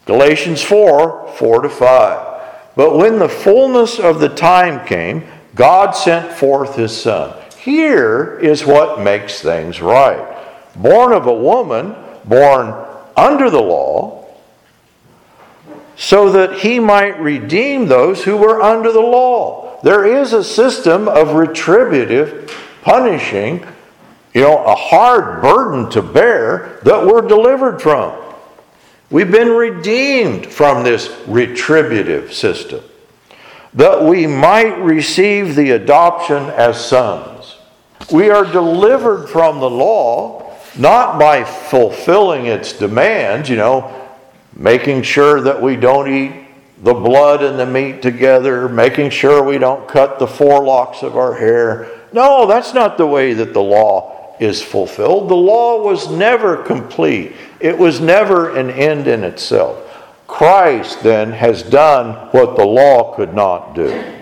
Galatians 0.06 0.62
4 0.62 1.34
4 1.36 1.62
to 1.62 1.68
5. 1.68 2.30
But 2.76 2.96
when 2.96 3.18
the 3.18 3.28
fullness 3.28 3.98
of 3.98 4.20
the 4.20 4.28
time 4.28 4.86
came, 4.86 5.24
God 5.54 5.92
sent 5.92 6.32
forth 6.32 6.76
his 6.76 6.96
Son. 6.96 7.36
Here 7.58 8.38
is 8.38 8.64
what 8.64 9.00
makes 9.00 9.40
things 9.42 9.80
right. 9.80 10.26
Born 10.76 11.12
of 11.12 11.26
a 11.26 11.34
woman, 11.34 11.94
born 12.24 12.72
under 13.16 13.50
the 13.50 13.60
law, 13.60 14.19
so 16.00 16.30
that 16.30 16.60
he 16.60 16.80
might 16.80 17.20
redeem 17.20 17.86
those 17.86 18.24
who 18.24 18.34
were 18.34 18.62
under 18.62 18.90
the 18.90 18.98
law. 18.98 19.78
There 19.82 20.06
is 20.06 20.32
a 20.32 20.42
system 20.42 21.06
of 21.08 21.34
retributive 21.34 22.50
punishing, 22.80 23.66
you 24.32 24.40
know, 24.40 24.64
a 24.64 24.74
hard 24.74 25.42
burden 25.42 25.90
to 25.90 26.00
bear 26.00 26.80
that 26.84 27.06
we're 27.06 27.28
delivered 27.28 27.82
from. 27.82 28.18
We've 29.10 29.30
been 29.30 29.50
redeemed 29.50 30.46
from 30.46 30.84
this 30.84 31.14
retributive 31.26 32.32
system 32.32 32.80
that 33.74 34.02
we 34.02 34.26
might 34.26 34.78
receive 34.78 35.54
the 35.54 35.72
adoption 35.72 36.44
as 36.44 36.82
sons. 36.82 37.56
We 38.10 38.30
are 38.30 38.50
delivered 38.50 39.26
from 39.26 39.60
the 39.60 39.68
law 39.68 40.56
not 40.78 41.18
by 41.18 41.44
fulfilling 41.44 42.46
its 42.46 42.72
demands, 42.72 43.50
you 43.50 43.56
know, 43.56 44.00
making 44.54 45.02
sure 45.02 45.40
that 45.40 45.60
we 45.60 45.76
don't 45.76 46.12
eat 46.12 46.32
the 46.82 46.94
blood 46.94 47.42
and 47.42 47.58
the 47.58 47.66
meat 47.66 48.02
together, 48.02 48.68
making 48.68 49.10
sure 49.10 49.42
we 49.42 49.58
don't 49.58 49.86
cut 49.86 50.18
the 50.18 50.26
forelocks 50.26 51.02
of 51.02 51.16
our 51.16 51.34
hair. 51.34 51.90
No, 52.12 52.46
that's 52.46 52.74
not 52.74 52.96
the 52.96 53.06
way 53.06 53.34
that 53.34 53.52
the 53.52 53.62
law 53.62 54.36
is 54.40 54.62
fulfilled. 54.62 55.28
The 55.28 55.36
law 55.36 55.82
was 55.82 56.10
never 56.10 56.56
complete, 56.56 57.32
it 57.60 57.76
was 57.76 58.00
never 58.00 58.56
an 58.56 58.70
end 58.70 59.06
in 59.06 59.22
itself. 59.24 59.86
Christ 60.26 61.02
then 61.02 61.32
has 61.32 61.62
done 61.62 62.28
what 62.30 62.56
the 62.56 62.64
law 62.64 63.14
could 63.14 63.34
not 63.34 63.74
do. 63.74 64.16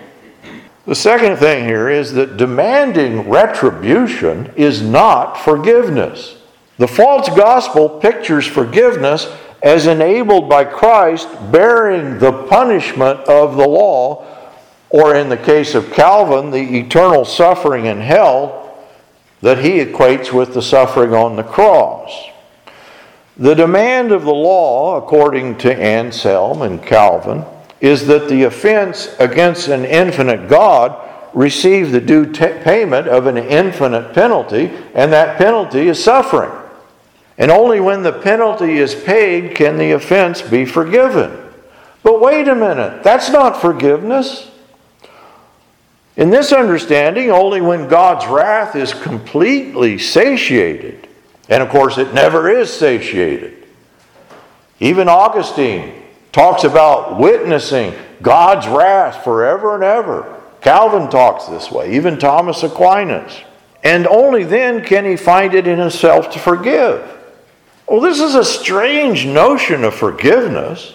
The 0.85 0.95
second 0.95 1.37
thing 1.37 1.65
here 1.65 1.87
is 1.87 2.13
that 2.13 2.35
demanding 2.35 3.29
retribution 3.29 4.51
is 4.55 4.81
not 4.81 5.35
forgiveness. 5.35 6.37
The 6.77 6.87
false 6.87 7.29
gospel 7.29 7.87
pictures 7.89 8.47
forgiveness 8.47 9.31
as 9.61 9.87
enabled 9.87 10.49
by 10.49 10.63
Christ 10.63 11.27
bearing 11.51 12.19
the 12.19 12.31
punishment 12.31 13.19
of 13.21 13.57
the 13.57 13.67
law, 13.67 14.25
or 14.89 15.15
in 15.15 15.29
the 15.29 15.37
case 15.37 15.75
of 15.75 15.91
Calvin, 15.91 16.51
the 16.51 16.79
eternal 16.79 17.25
suffering 17.25 17.85
in 17.85 17.99
hell 17.99 18.77
that 19.41 19.59
he 19.59 19.83
equates 19.83 20.33
with 20.33 20.53
the 20.53 20.61
suffering 20.61 21.13
on 21.13 21.35
the 21.35 21.43
cross. 21.43 22.29
The 23.37 23.53
demand 23.53 24.11
of 24.11 24.23
the 24.23 24.33
law, 24.33 24.97
according 24.97 25.59
to 25.59 25.73
Anselm 25.73 26.61
and 26.61 26.83
Calvin, 26.83 27.45
is 27.79 28.07
that 28.07 28.27
the 28.27 28.43
offense 28.43 29.15
against 29.19 29.69
an 29.69 29.85
infinite 29.85 30.49
God 30.49 31.09
receive 31.33 31.91
the 31.91 32.01
due 32.01 32.25
t- 32.25 32.47
payment 32.63 33.07
of 33.07 33.27
an 33.27 33.37
infinite 33.37 34.13
penalty, 34.13 34.71
and 34.93 35.13
that 35.13 35.37
penalty 35.37 35.87
is 35.87 36.03
suffering. 36.03 36.51
And 37.39 37.49
only 37.49 37.79
when 37.79 38.03
the 38.03 38.11
penalty 38.11 38.77
is 38.77 38.93
paid 38.93 39.55
can 39.55 39.77
the 39.77 39.91
offense 39.91 40.41
be 40.41 40.65
forgiven. 40.65 41.35
But 42.03 42.21
wait 42.21 42.49
a 42.49 42.55
minute, 42.55 43.01
that's 43.01 43.29
not 43.29 43.61
forgiveness. 43.61 44.51
In 46.17 46.29
this 46.29 46.51
understanding, 46.51 47.31
only 47.31 47.61
when 47.61 47.87
God's 47.87 48.27
wrath 48.27 48.75
is 48.75 48.93
completely 48.93 49.97
satiated, 49.97 51.07
and 51.47 51.63
of 51.63 51.69
course 51.69 51.97
it 51.97 52.13
never 52.13 52.49
is 52.49 52.71
satiated. 52.71 53.65
Even 54.81 55.07
Augustine 55.07 55.93
talks 56.33 56.65
about 56.65 57.17
witnessing 57.17 57.93
God's 58.21 58.67
wrath 58.67 59.23
forever 59.23 59.75
and 59.75 59.83
ever. 59.83 60.41
Calvin 60.59 61.09
talks 61.09 61.45
this 61.45 61.71
way, 61.71 61.95
even 61.95 62.19
Thomas 62.19 62.63
Aquinas. 62.63 63.33
And 63.81 64.05
only 64.07 64.43
then 64.43 64.83
can 64.83 65.05
he 65.05 65.15
find 65.15 65.53
it 65.53 65.67
in 65.67 65.79
himself 65.79 66.31
to 66.31 66.39
forgive. 66.39 67.18
Well, 67.89 68.01
this 68.01 68.19
is 68.19 68.35
a 68.35 68.45
strange 68.45 69.25
notion 69.25 69.83
of 69.83 69.95
forgiveness, 69.95 70.93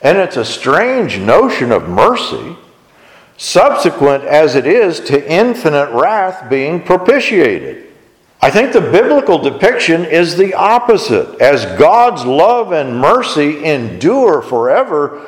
and 0.00 0.16
it's 0.16 0.36
a 0.36 0.44
strange 0.44 1.18
notion 1.18 1.72
of 1.72 1.88
mercy, 1.88 2.56
subsequent 3.36 4.22
as 4.22 4.54
it 4.54 4.64
is 4.64 5.00
to 5.00 5.32
infinite 5.32 5.90
wrath 5.90 6.48
being 6.48 6.80
propitiated. 6.80 7.90
I 8.40 8.50
think 8.50 8.72
the 8.72 8.80
biblical 8.80 9.40
depiction 9.40 10.04
is 10.04 10.36
the 10.36 10.54
opposite, 10.54 11.40
as 11.40 11.66
God's 11.76 12.24
love 12.24 12.70
and 12.70 12.96
mercy 12.96 13.64
endure 13.64 14.40
forever, 14.40 15.20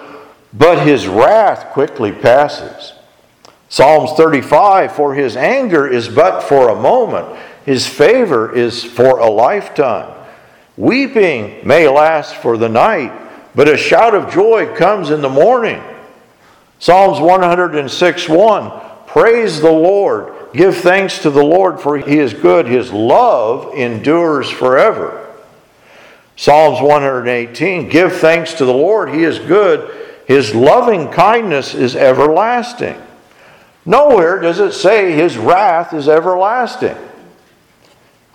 but 0.53 0.87
his 0.87 1.09
wrath 1.09 1.73
quickly 1.73 2.13
passes. 2.13 2.93
Psalms 3.69 4.13
35 4.13 4.93
For 4.93 5.15
his 5.15 5.37
anger 5.37 5.89
is 5.89 6.09
but 6.09 6.43
for 6.43 6.69
a 6.69 6.81
moment, 6.81 7.37
his 7.65 7.89
favor 7.89 8.55
is 8.55 8.85
for 8.85 9.19
a 9.19 9.29
lifetime. 9.29 10.16
Weeping 10.77 11.67
may 11.67 11.89
last 11.89 12.37
for 12.37 12.59
the 12.59 12.69
night, 12.69 13.13
but 13.55 13.69
a 13.69 13.77
shout 13.77 14.15
of 14.15 14.33
joy 14.33 14.75
comes 14.77 15.11
in 15.11 15.23
the 15.23 15.29
morning. 15.29 15.83
Psalms 16.79 17.19
106 17.19 18.29
1 18.29 18.81
Praise 19.07 19.61
the 19.61 19.71
Lord. 19.71 20.35
Give 20.53 20.77
thanks 20.77 21.21
to 21.21 21.31
the 21.31 21.43
Lord, 21.43 21.81
for 21.81 21.97
he 21.97 22.19
is 22.19 22.35
good. 22.35 22.67
His 22.67 22.93
love 22.93 23.75
endures 23.75 24.51
forever. 24.51 25.35
Psalms 26.37 26.83
118 26.83 27.89
Give 27.89 28.13
thanks 28.13 28.53
to 28.55 28.67
the 28.67 28.75
Lord. 28.75 29.09
He 29.09 29.25
is 29.25 29.39
good. 29.39 30.05
His 30.27 30.55
loving 30.55 31.09
kindness 31.11 31.75
is 31.75 31.97
everlasting. 31.97 33.01
Nowhere 33.87 34.41
does 34.41 34.61
it 34.61 34.73
say 34.73 35.13
his 35.13 35.39
wrath 35.39 35.95
is 35.95 36.09
everlasting. 36.09 36.97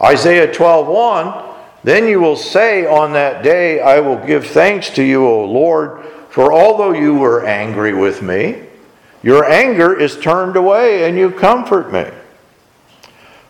Isaiah 0.01 0.51
12 0.51 0.87
1 0.87 1.50
Then 1.83 2.07
you 2.07 2.19
will 2.19 2.35
say 2.35 2.85
on 2.85 3.13
that 3.13 3.43
day, 3.43 3.81
I 3.81 3.99
will 3.99 4.17
give 4.17 4.47
thanks 4.47 4.89
to 4.91 5.03
you, 5.03 5.25
O 5.25 5.45
Lord, 5.45 6.05
for 6.29 6.53
although 6.53 6.93
you 6.93 7.15
were 7.15 7.45
angry 7.45 7.93
with 7.93 8.21
me, 8.21 8.63
your 9.23 9.49
anger 9.49 9.97
is 9.97 10.19
turned 10.19 10.55
away 10.55 11.07
and 11.07 11.17
you 11.17 11.31
comfort 11.31 11.91
me. 11.91 12.05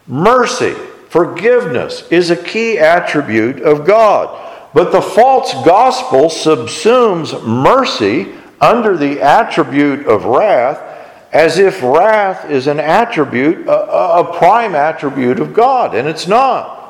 Mercy, 0.07 0.73
forgiveness, 1.09 2.07
is 2.09 2.29
a 2.29 2.35
key 2.35 2.77
attribute 2.77 3.61
of 3.61 3.85
God. 3.85 4.37
But 4.73 4.91
the 4.91 5.01
false 5.01 5.53
gospel 5.65 6.25
subsumes 6.25 7.45
mercy 7.45 8.33
under 8.59 8.95
the 8.95 9.21
attribute 9.21 10.05
of 10.07 10.25
wrath 10.25 10.87
as 11.33 11.57
if 11.57 11.81
wrath 11.81 12.49
is 12.49 12.67
an 12.67 12.79
attribute, 12.79 13.67
a, 13.67 14.19
a, 14.19 14.37
prime 14.37 14.75
attribute 14.75 15.39
of 15.39 15.53
God, 15.53 15.95
and 15.95 16.07
it's 16.07 16.27
not. 16.27 16.80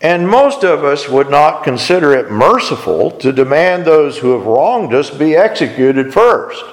And 0.00 0.28
most 0.28 0.62
of 0.62 0.84
us 0.84 1.08
would 1.08 1.28
not 1.28 1.64
consider 1.64 2.12
it 2.14 2.30
merciful 2.30 3.10
to 3.12 3.32
demand 3.32 3.84
those 3.84 4.18
who 4.18 4.32
have 4.32 4.46
wronged 4.46 4.94
us 4.94 5.10
be 5.10 5.34
executed 5.34 6.12
first. 6.12 6.64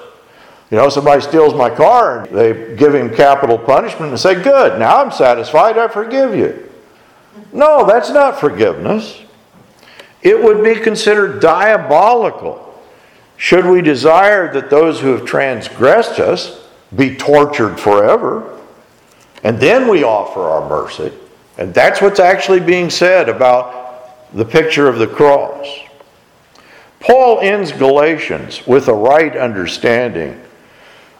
You 0.70 0.76
know, 0.76 0.88
somebody 0.88 1.22
steals 1.22 1.54
my 1.54 1.70
car 1.70 2.24
and 2.24 2.36
they 2.36 2.76
give 2.76 2.94
him 2.94 3.14
capital 3.14 3.58
punishment 3.58 4.10
and 4.10 4.20
say, 4.20 4.40
Good, 4.40 4.78
now 4.78 5.02
I'm 5.02 5.10
satisfied, 5.10 5.78
I 5.78 5.88
forgive 5.88 6.34
you. 6.34 6.70
No, 7.52 7.86
that's 7.86 8.10
not 8.10 8.38
forgiveness. 8.38 9.20
It 10.22 10.42
would 10.42 10.62
be 10.62 10.74
considered 10.80 11.40
diabolical 11.40 12.62
should 13.36 13.66
we 13.66 13.82
desire 13.82 14.52
that 14.52 14.70
those 14.70 15.00
who 15.00 15.08
have 15.08 15.26
transgressed 15.26 16.18
us 16.18 16.66
be 16.94 17.16
tortured 17.16 17.78
forever. 17.78 18.58
And 19.44 19.60
then 19.60 19.88
we 19.88 20.02
offer 20.02 20.40
our 20.40 20.68
mercy. 20.68 21.12
And 21.58 21.72
that's 21.72 22.02
what's 22.02 22.20
actually 22.20 22.60
being 22.60 22.90
said 22.90 23.28
about 23.28 24.34
the 24.34 24.44
picture 24.44 24.88
of 24.88 24.98
the 24.98 25.06
cross. 25.06 25.66
Paul 27.00 27.40
ends 27.40 27.72
Galatians 27.72 28.66
with 28.66 28.88
a 28.88 28.94
right 28.94 29.36
understanding 29.36 30.40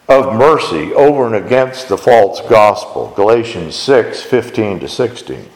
of 0.09 0.35
mercy 0.35 0.93
over 0.95 1.27
and 1.27 1.35
against 1.35 1.89
the 1.89 1.99
false 1.99 2.41
gospel. 2.49 3.13
Galatians 3.17 3.75
6 3.75 4.23
15 4.23 4.81
to 4.81 4.89
16. 4.89 5.49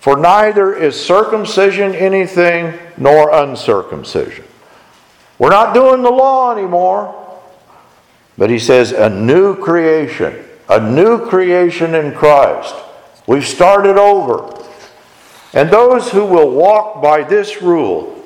For 0.00 0.16
neither 0.16 0.74
is 0.74 1.00
circumcision 1.00 1.94
anything 1.94 2.78
nor 2.96 3.32
uncircumcision. 3.32 4.44
We're 5.38 5.50
not 5.50 5.74
doing 5.74 6.02
the 6.02 6.10
law 6.10 6.56
anymore. 6.56 7.22
But 8.38 8.50
he 8.50 8.58
says, 8.58 8.92
a 8.92 9.08
new 9.08 9.56
creation, 9.56 10.44
a 10.68 10.80
new 10.80 11.26
creation 11.26 11.94
in 11.94 12.14
Christ. 12.14 12.74
We've 13.26 13.46
started 13.46 13.96
over. 13.96 14.54
And 15.52 15.70
those 15.70 16.10
who 16.10 16.24
will 16.24 16.50
walk 16.50 17.02
by 17.02 17.22
this 17.22 17.62
rule, 17.62 18.22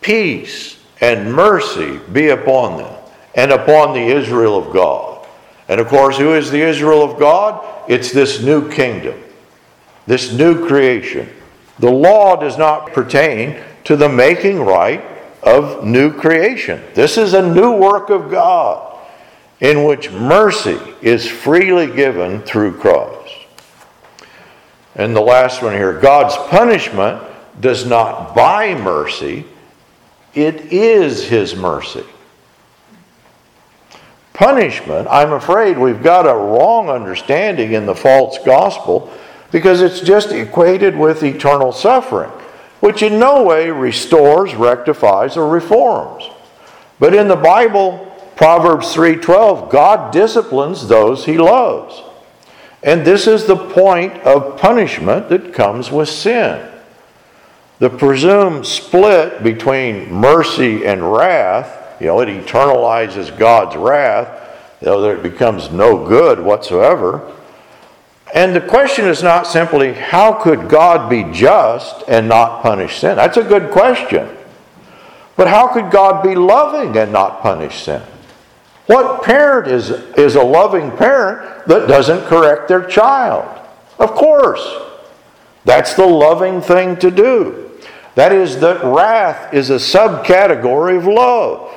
peace 0.00 0.78
and 1.00 1.32
mercy 1.32 1.98
be 2.12 2.28
upon 2.28 2.78
them 2.78 2.94
and 3.34 3.52
upon 3.52 3.94
the 3.94 4.00
Israel 4.00 4.58
of 4.58 4.72
God. 4.72 5.26
And 5.68 5.80
of 5.80 5.88
course, 5.88 6.18
who 6.18 6.34
is 6.34 6.50
the 6.50 6.60
Israel 6.60 7.02
of 7.02 7.18
God? 7.18 7.64
It's 7.88 8.12
this 8.12 8.42
new 8.42 8.70
kingdom, 8.70 9.18
this 10.06 10.32
new 10.32 10.66
creation. 10.66 11.28
The 11.78 11.90
law 11.90 12.36
does 12.36 12.58
not 12.58 12.92
pertain 12.92 13.62
to 13.84 13.96
the 13.96 14.08
making 14.08 14.60
right 14.60 15.04
of 15.42 15.84
new 15.84 16.12
creation. 16.12 16.82
This 16.94 17.16
is 17.16 17.34
a 17.34 17.54
new 17.54 17.72
work 17.72 18.10
of 18.10 18.30
God 18.30 18.98
in 19.60 19.84
which 19.84 20.10
mercy 20.10 20.78
is 21.00 21.26
freely 21.26 21.86
given 21.86 22.42
through 22.42 22.78
Christ. 22.78 23.17
And 24.98 25.16
the 25.16 25.22
last 25.22 25.62
one 25.62 25.72
here 25.72 25.98
God's 25.98 26.36
punishment 26.50 27.22
does 27.60 27.86
not 27.86 28.34
buy 28.34 28.74
mercy, 28.74 29.46
it 30.34 30.72
is 30.72 31.24
His 31.24 31.56
mercy 31.56 32.04
punishment, 34.38 35.08
I'm 35.10 35.32
afraid 35.32 35.76
we've 35.76 36.00
got 36.00 36.24
a 36.24 36.32
wrong 36.32 36.88
understanding 36.88 37.72
in 37.72 37.86
the 37.86 37.94
false 37.94 38.38
gospel 38.46 39.12
because 39.50 39.80
it's 39.80 40.00
just 40.00 40.30
equated 40.30 40.96
with 40.96 41.24
eternal 41.24 41.72
suffering, 41.72 42.30
which 42.78 43.02
in 43.02 43.18
no 43.18 43.42
way 43.42 43.68
restores, 43.72 44.54
rectifies, 44.54 45.36
or 45.36 45.48
reforms. 45.48 46.30
But 47.00 47.14
in 47.14 47.26
the 47.26 47.34
Bible, 47.34 48.14
Proverbs 48.36 48.94
3:12, 48.94 49.70
God 49.70 50.12
disciplines 50.12 50.86
those 50.86 51.24
he 51.24 51.36
loves. 51.36 52.00
And 52.82 53.04
this 53.04 53.26
is 53.26 53.46
the 53.46 53.56
point 53.56 54.14
of 54.22 54.58
punishment 54.58 55.28
that 55.30 55.52
comes 55.52 55.90
with 55.90 56.08
sin. 56.08 56.70
The 57.78 57.90
presumed 57.90 58.66
split 58.66 59.42
between 59.42 60.12
mercy 60.12 60.84
and 60.84 61.12
wrath 61.12 61.78
you 62.00 62.06
know, 62.06 62.20
it 62.20 62.28
eternalizes 62.28 63.36
God's 63.36 63.76
wrath, 63.76 64.28
you 64.80 64.86
know, 64.86 65.10
it 65.10 65.22
becomes 65.22 65.70
no 65.70 66.06
good 66.06 66.38
whatsoever. 66.38 67.34
And 68.34 68.54
the 68.54 68.60
question 68.60 69.06
is 69.06 69.22
not 69.22 69.46
simply, 69.46 69.94
how 69.94 70.32
could 70.32 70.68
God 70.68 71.10
be 71.10 71.24
just 71.32 72.04
and 72.06 72.28
not 72.28 72.62
punish 72.62 72.98
sin? 72.98 73.16
That's 73.16 73.36
a 73.36 73.42
good 73.42 73.72
question. 73.72 74.28
But 75.36 75.48
how 75.48 75.68
could 75.68 75.90
God 75.90 76.22
be 76.22 76.34
loving 76.34 76.96
and 76.96 77.12
not 77.12 77.40
punish 77.40 77.84
sin? 77.84 78.02
What 78.88 79.22
parent 79.22 79.68
is, 79.68 79.90
is 79.90 80.34
a 80.34 80.42
loving 80.42 80.90
parent 80.90 81.66
that 81.66 81.88
doesn't 81.88 82.24
correct 82.24 82.68
their 82.68 82.86
child? 82.86 83.46
Of 83.98 84.12
course. 84.12 84.66
That's 85.66 85.92
the 85.92 86.06
loving 86.06 86.62
thing 86.62 86.96
to 87.00 87.10
do. 87.10 87.70
That 88.14 88.32
is, 88.32 88.60
that 88.60 88.82
wrath 88.82 89.52
is 89.52 89.68
a 89.68 89.74
subcategory 89.74 90.96
of 90.96 91.06
love. 91.06 91.70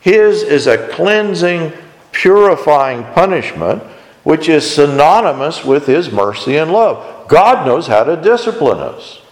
His 0.00 0.42
is 0.42 0.66
a 0.66 0.88
cleansing, 0.88 1.72
purifying 2.12 3.04
punishment, 3.14 3.82
which 4.24 4.50
is 4.50 4.70
synonymous 4.70 5.64
with 5.64 5.86
His 5.86 6.12
mercy 6.12 6.56
and 6.56 6.70
love. 6.70 7.28
God 7.28 7.66
knows 7.66 7.86
how 7.86 8.04
to 8.04 8.14
discipline 8.14 8.80
us 8.80 9.22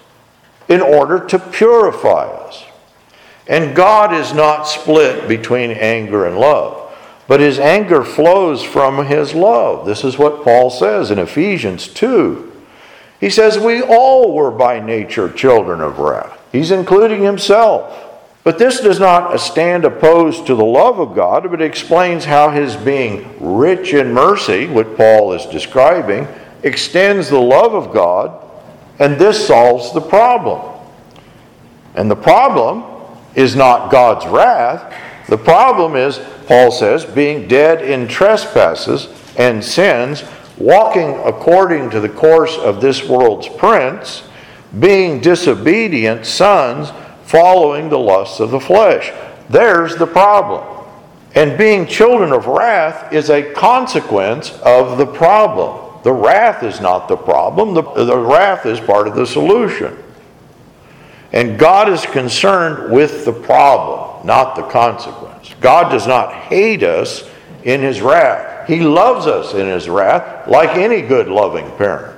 in 0.69 0.81
order 0.81 1.25
to 1.27 1.39
purify 1.39 2.25
us. 2.25 2.65
And 3.49 3.77
God 3.77 4.13
is 4.13 4.33
not 4.33 4.65
split 4.65 5.29
between 5.29 5.71
anger 5.71 6.27
and 6.27 6.37
love, 6.37 6.93
but 7.29 7.41
His 7.41 7.59
anger 7.59 8.03
flows 8.03 8.63
from 8.63 9.07
His 9.07 9.35
love. 9.35 9.87
This 9.87 10.05
is 10.05 10.19
what 10.19 10.43
Paul 10.43 10.71
says 10.71 11.11
in 11.11 11.19
Ephesians 11.19 11.87
2. 11.89 12.53
He 13.21 13.31
says, 13.31 13.59
We 13.59 13.83
all 13.83 14.35
were 14.35 14.51
by 14.51 14.81
nature 14.81 15.31
children 15.31 15.81
of 15.81 15.99
wrath. 15.99 16.39
He's 16.51 16.71
including 16.71 17.23
Himself. 17.23 18.05
But 18.47 18.59
this 18.59 18.81
does 18.81 19.01
not 19.01 19.41
stand 19.41 19.85
opposed 19.85 20.47
to 20.47 20.55
the 20.55 20.65
love 20.65 21.01
of 21.01 21.17
God, 21.17 21.51
but 21.51 21.61
explains 21.61 22.25
how 22.25 22.51
his 22.51 22.77
being 22.77 23.37
rich 23.41 23.93
in 23.93 24.13
mercy, 24.13 24.69
what 24.69 24.97
Paul 24.97 25.33
is 25.33 25.47
describing, 25.47 26.29
extends 26.63 27.29
the 27.29 27.41
love 27.41 27.75
of 27.75 27.93
God, 27.93 28.41
and 29.01 29.19
this 29.19 29.45
solves 29.49 29.93
the 29.93 30.01
problem. 30.01 30.81
And 31.97 32.09
the 32.09 32.15
problem 32.15 32.85
is 33.37 33.55
not 33.55 33.93
God's 33.93 34.27
wrath. 34.27 34.93
The 35.29 35.39
problem 35.39 35.95
is, 35.95 36.19
Paul 36.47 36.73
says, 36.73 37.05
being 37.05 37.47
dead 37.47 37.83
in 37.83 38.09
trespasses 38.09 39.09
and 39.37 39.63
sins, 39.63 40.25
walking 40.59 41.21
according 41.25 41.91
to 41.91 42.01
the 42.01 42.09
course 42.09 42.57
of 42.57 42.81
this 42.81 43.09
world's 43.09 43.49
prince, 43.49 44.25
being 44.81 45.21
disobedient 45.21 46.27
sons 46.27 46.91
following 47.25 47.89
the 47.89 47.99
lusts 47.99 48.41
of 48.41 48.51
the 48.51 48.61
flesh. 48.61 49.13
There's 49.51 49.97
the 49.97 50.07
problem. 50.07 50.65
And 51.35 51.59
being 51.59 51.87
children 51.87 52.33
of 52.33 52.47
wrath 52.47 53.13
is 53.13 53.29
a 53.29 53.53
consequence 53.53 54.51
of 54.63 54.97
the 54.97 55.07
problem. 55.07 56.01
The 56.03 56.13
wrath 56.13 56.63
is 56.63 56.81
not 56.81 57.09
the 57.09 57.17
problem, 57.17 57.75
the, 57.75 57.83
the 57.83 58.17
wrath 58.17 58.65
is 58.65 58.81
part 58.81 59.09
of 59.09 59.17
the 59.17 59.27
solution. 59.27 60.03
And 61.33 61.59
God 61.59 61.89
is 61.89 62.07
concerned 62.07 62.93
with 62.93 63.25
the 63.25 63.33
problem, 63.33 64.27
not 64.27 64.57
the 64.57 64.63
consequence. 64.63 65.55
God 65.61 65.91
does 65.91 66.07
not 66.07 66.33
hate 66.35 66.83
us 66.83 67.29
in 67.65 67.81
his 67.81 68.01
wrath. 68.01 68.69
He 68.69 68.81
loves 68.81 69.27
us 69.27 69.55
in 69.55 69.67
his 69.67 69.89
wrath 69.89 70.49
like 70.49 70.77
any 70.77 71.03
good 71.03 71.29
loving 71.29 71.71
parent. 71.73 72.17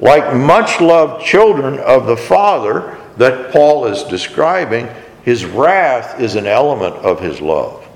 Like 0.00 0.34
much 0.36 0.80
loved 0.80 1.24
children 1.24 1.78
of 1.80 2.06
the 2.06 2.16
Father, 2.16 2.98
that 3.16 3.52
Paul 3.52 3.86
is 3.86 4.02
describing, 4.04 4.88
his 5.24 5.44
wrath 5.44 6.20
is 6.20 6.34
an 6.34 6.46
element 6.46 6.96
of 6.96 7.20
his 7.20 7.40
love. 7.40 7.86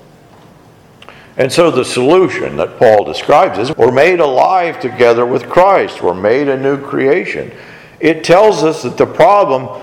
And 1.37 1.53
so 1.53 1.71
the 1.71 1.85
solution 1.85 2.57
that 2.57 2.79
Paul 2.79 3.05
describes 3.05 3.59
is 3.59 3.77
we're 3.77 3.93
made 3.93 4.19
alive 4.19 4.81
together 4.81 5.25
with 5.25 5.49
Christ, 5.49 6.03
we're 6.03 6.15
made 6.15 6.49
a 6.49 6.59
new 6.59 6.81
creation. 6.81 7.53
It 8.01 8.25
tells 8.25 8.63
us 8.63 8.83
that 8.83 8.97
the 8.97 9.07
problem 9.07 9.83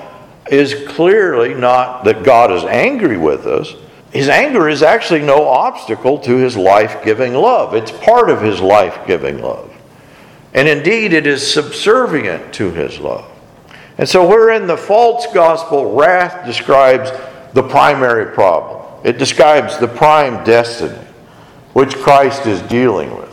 is 0.50 0.88
clearly 0.88 1.54
not 1.54 2.04
that 2.06 2.24
God 2.24 2.52
is 2.52 2.64
angry 2.64 3.18
with 3.18 3.46
us. 3.46 3.74
His 4.12 4.30
anger 4.30 4.70
is 4.70 4.84
actually 4.84 5.22
no 5.22 5.48
obstacle 5.48 6.20
to 6.20 6.38
his 6.38 6.56
life 6.56 7.04
giving 7.04 7.34
love. 7.34 7.74
It's 7.74 7.92
part 7.92 8.30
of 8.30 8.42
his 8.42 8.62
life 8.62 9.06
giving 9.06 9.42
love. 9.42 9.72
And 10.54 10.70
indeed, 10.70 11.12
it 11.12 11.28
is 11.28 11.46
subservient 11.46 12.54
to 12.54 12.72
his 12.72 13.00
love. 13.00 13.30
And 13.98 14.08
so, 14.08 14.28
wherein 14.28 14.68
the 14.68 14.78
false 14.78 15.28
gospel, 15.34 15.94
wrath 15.94 16.46
describes 16.46 17.12
the 17.54 17.64
primary 17.64 18.34
problem, 18.34 18.86
it 19.04 19.18
describes 19.18 19.78
the 19.78 19.88
prime 19.88 20.44
destiny 20.46 20.98
which 21.74 21.96
Christ 21.98 22.46
is 22.46 22.62
dealing 22.64 23.14
with. 23.18 23.25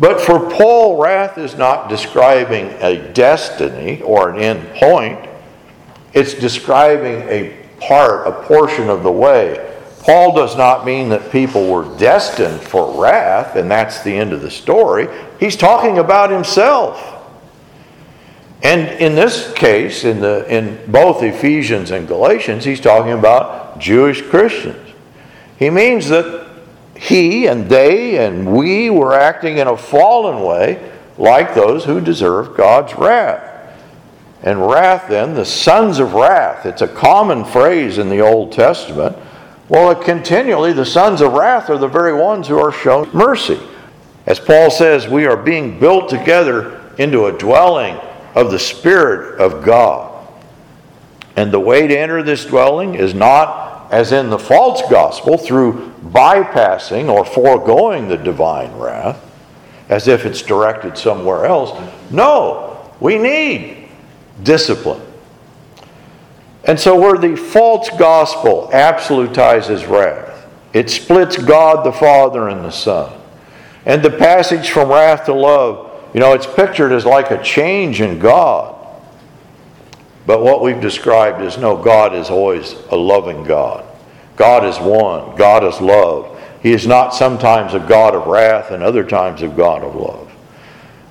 But 0.00 0.18
for 0.18 0.50
Paul, 0.50 0.96
wrath 0.96 1.36
is 1.36 1.56
not 1.56 1.90
describing 1.90 2.70
a 2.80 3.12
destiny 3.12 4.00
or 4.00 4.30
an 4.30 4.40
end 4.40 4.66
point, 4.74 5.28
it's 6.14 6.32
describing 6.32 7.28
a 7.28 7.54
part, 7.80 8.26
a 8.26 8.32
portion 8.44 8.88
of 8.88 9.02
the 9.02 9.12
way. 9.12 9.66
Paul 10.00 10.34
does 10.34 10.56
not 10.56 10.86
mean 10.86 11.10
that 11.10 11.30
people 11.30 11.70
were 11.70 11.84
destined 11.98 12.62
for 12.62 13.00
wrath, 13.00 13.56
and 13.56 13.70
that's 13.70 14.02
the 14.02 14.12
end 14.12 14.32
of 14.32 14.40
the 14.40 14.50
story. 14.50 15.06
He's 15.38 15.56
talking 15.56 15.98
about 15.98 16.30
himself. 16.30 17.18
And 18.62 18.88
in 19.00 19.14
this 19.14 19.52
case, 19.52 20.04
in, 20.04 20.20
the, 20.20 20.46
in 20.48 20.90
both 20.90 21.22
Ephesians 21.22 21.90
and 21.90 22.08
Galatians, 22.08 22.64
he's 22.64 22.80
talking 22.80 23.12
about 23.12 23.78
Jewish 23.78 24.22
Christians. 24.22 24.94
He 25.58 25.68
means 25.68 26.08
that 26.08 26.39
he 27.00 27.46
and 27.46 27.66
they 27.66 28.18
and 28.18 28.54
we 28.54 28.90
were 28.90 29.14
acting 29.14 29.56
in 29.56 29.66
a 29.66 29.76
fallen 29.76 30.44
way 30.44 30.92
like 31.16 31.54
those 31.54 31.86
who 31.86 31.98
deserve 31.98 32.54
God's 32.54 32.94
wrath. 32.94 33.46
And 34.42 34.66
wrath, 34.66 35.08
then, 35.08 35.34
the 35.34 35.46
sons 35.46 35.98
of 35.98 36.12
wrath, 36.12 36.66
it's 36.66 36.82
a 36.82 36.88
common 36.88 37.44
phrase 37.46 37.96
in 37.96 38.10
the 38.10 38.20
Old 38.20 38.52
Testament. 38.52 39.16
Well, 39.70 39.94
continually, 39.94 40.74
the 40.74 40.84
sons 40.84 41.22
of 41.22 41.32
wrath 41.32 41.70
are 41.70 41.78
the 41.78 41.88
very 41.88 42.12
ones 42.12 42.46
who 42.48 42.58
are 42.58 42.72
shown 42.72 43.08
mercy. 43.14 43.58
As 44.26 44.38
Paul 44.38 44.70
says, 44.70 45.08
we 45.08 45.24
are 45.24 45.36
being 45.36 45.80
built 45.80 46.10
together 46.10 46.80
into 46.98 47.26
a 47.26 47.38
dwelling 47.38 47.96
of 48.34 48.50
the 48.50 48.58
Spirit 48.58 49.40
of 49.40 49.64
God. 49.64 50.28
And 51.36 51.50
the 51.50 51.60
way 51.60 51.86
to 51.86 51.98
enter 51.98 52.22
this 52.22 52.44
dwelling 52.44 52.94
is 52.94 53.14
not, 53.14 53.69
as 53.90 54.12
in 54.12 54.30
the 54.30 54.38
false 54.38 54.82
gospel, 54.90 55.36
through 55.36 55.92
bypassing 56.04 57.08
or 57.08 57.24
foregoing 57.24 58.08
the 58.08 58.16
divine 58.16 58.72
wrath, 58.72 59.20
as 59.88 60.08
if 60.08 60.24
it's 60.24 60.42
directed 60.42 60.96
somewhere 60.96 61.46
else. 61.46 61.70
No, 62.10 62.90
we 63.00 63.18
need 63.18 63.88
discipline. 64.42 65.02
And 66.64 66.78
so, 66.78 66.98
where 66.98 67.18
the 67.18 67.36
false 67.36 67.88
gospel 67.90 68.70
absolutizes 68.72 69.88
wrath, 69.88 70.46
it 70.72 70.88
splits 70.90 71.36
God 71.36 71.84
the 71.84 71.92
Father 71.92 72.48
and 72.48 72.64
the 72.64 72.70
Son. 72.70 73.18
And 73.86 74.02
the 74.02 74.10
passage 74.10 74.70
from 74.70 74.90
wrath 74.90 75.24
to 75.24 75.32
love 75.32 75.90
you 76.12 76.20
know, 76.20 76.32
it's 76.32 76.46
pictured 76.46 76.92
as 76.92 77.06
like 77.06 77.30
a 77.30 77.42
change 77.42 78.00
in 78.00 78.18
God. 78.18 78.76
But 80.30 80.44
what 80.44 80.62
we've 80.62 80.80
described 80.80 81.42
is 81.42 81.58
no, 81.58 81.76
God 81.76 82.14
is 82.14 82.30
always 82.30 82.74
a 82.90 82.96
loving 82.96 83.42
God. 83.42 83.84
God 84.36 84.64
is 84.64 84.78
one, 84.78 85.34
God 85.34 85.64
is 85.64 85.80
love. 85.80 86.40
He 86.62 86.70
is 86.70 86.86
not 86.86 87.12
sometimes 87.12 87.74
a 87.74 87.80
God 87.80 88.14
of 88.14 88.28
wrath 88.28 88.70
and 88.70 88.80
other 88.80 89.02
times 89.02 89.42
a 89.42 89.48
God 89.48 89.82
of 89.82 89.96
love. 89.96 90.32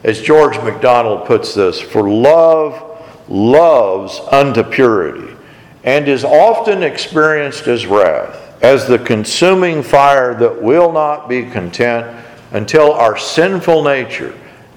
As 0.06 0.22
George 0.22 0.58
MacDonald 0.60 1.28
puts 1.28 1.54
this, 1.54 1.82
for 1.82 2.10
love 2.10 2.82
loves 3.28 4.22
unto 4.32 4.64
purity 4.64 5.36
and 5.84 6.08
is 6.08 6.24
often 6.24 6.82
experienced 6.82 7.68
as 7.68 7.86
wrath, 7.86 8.64
as 8.64 8.88
the 8.88 9.00
consuming 9.00 9.84
fire 9.84 10.34
that 10.36 10.62
will 10.62 10.94
not 10.94 11.28
be 11.28 11.44
content 11.44 12.26
until 12.54 12.94
our 12.94 13.18
sinful 13.18 13.84
nature 13.84 14.34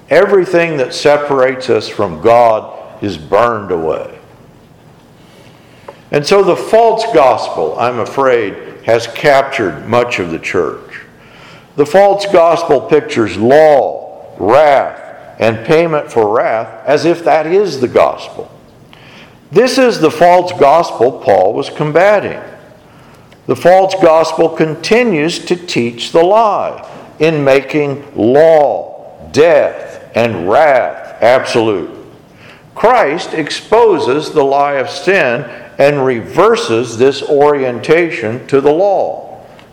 Everything 0.09 0.77
that 0.77 0.93
separates 0.93 1.69
us 1.69 1.87
from 1.87 2.21
God 2.21 3.01
is 3.01 3.17
burned 3.17 3.71
away. 3.71 4.19
And 6.13 6.25
so 6.25 6.43
the 6.43 6.55
false 6.55 7.03
gospel, 7.11 7.77
I'm 7.79 7.97
afraid, 7.97 8.83
has 8.85 9.07
captured 9.07 9.87
much 9.87 10.19
of 10.19 10.29
the 10.29 10.37
church. 10.37 11.01
The 11.75 11.87
false 11.87 12.27
gospel 12.27 12.81
pictures 12.81 13.35
law, 13.35 14.35
wrath, 14.37 15.35
and 15.39 15.65
payment 15.65 16.11
for 16.11 16.35
wrath 16.35 16.85
as 16.85 17.05
if 17.05 17.23
that 17.23 17.47
is 17.47 17.81
the 17.81 17.87
gospel. 17.87 18.51
This 19.51 19.79
is 19.79 19.99
the 19.99 20.11
false 20.11 20.51
gospel 20.59 21.19
Paul 21.19 21.55
was 21.55 21.71
combating. 21.71 22.39
The 23.47 23.55
false 23.55 23.95
gospel 23.95 24.49
continues 24.49 25.39
to 25.45 25.55
teach 25.55 26.11
the 26.11 26.23
lie 26.23 26.87
in 27.17 27.43
making 27.43 28.15
law, 28.15 29.29
death, 29.31 30.11
and 30.15 30.47
wrath 30.47 31.17
absolute. 31.23 31.89
Christ 32.75 33.33
exposes 33.33 34.31
the 34.31 34.43
lie 34.43 34.75
of 34.75 34.91
sin 34.91 35.62
and 35.77 36.05
reverses 36.05 36.97
this 36.97 37.23
orientation 37.23 38.45
to 38.47 38.61
the 38.61 38.71
law 38.71 39.23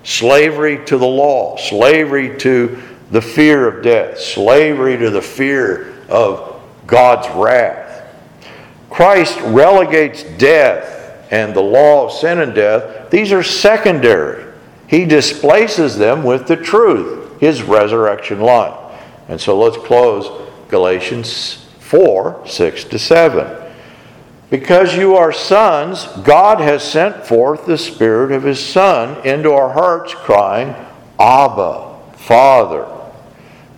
slavery 0.03 0.85
to 0.87 0.99
the 0.99 1.07
law, 1.07 1.57
slavery 1.57 2.37
to 2.39 2.81
the 3.11 3.21
fear 3.21 3.69
of 3.69 3.83
death, 3.83 4.19
slavery 4.19 4.97
to 4.97 5.11
the 5.11 5.23
fear 5.23 5.95
of 6.09 6.61
God's 6.87 7.29
wrath. 7.37 8.07
Christ 8.89 9.39
relegates 9.43 10.25
death 10.39 10.99
and 11.31 11.55
the 11.55 11.61
law 11.61 12.07
of 12.07 12.13
sin 12.13 12.41
and 12.41 12.55
death, 12.55 13.11
these 13.11 13.33
are 13.33 13.43
secondary. 13.43 14.45
He 14.89 15.05
displaces 15.05 15.97
them 15.97 16.25
with 16.25 16.49
the 16.49 16.57
truth, 16.57 17.41
his 17.41 17.63
resurrection 17.63 18.41
life. 18.41 18.77
And 19.29 19.41
so 19.41 19.57
let's 19.57 19.77
close 19.77 20.49
Galatians 20.69 21.65
4 21.79 22.43
6 22.47 22.85
to 22.85 22.99
7. 22.99 23.70
Because 24.51 24.97
you 24.97 25.15
are 25.15 25.33
sons, 25.33 26.07
God 26.25 26.61
has 26.61 26.83
sent 26.83 27.25
forth 27.25 27.67
the 27.67 27.79
Spirit 27.79 28.33
of 28.33 28.43
His 28.43 28.59
Son 28.59 29.25
into 29.25 29.53
our 29.53 29.73
hearts, 29.73 30.13
crying, 30.13 30.75
Abba, 31.19 31.97
Father. 32.17 32.87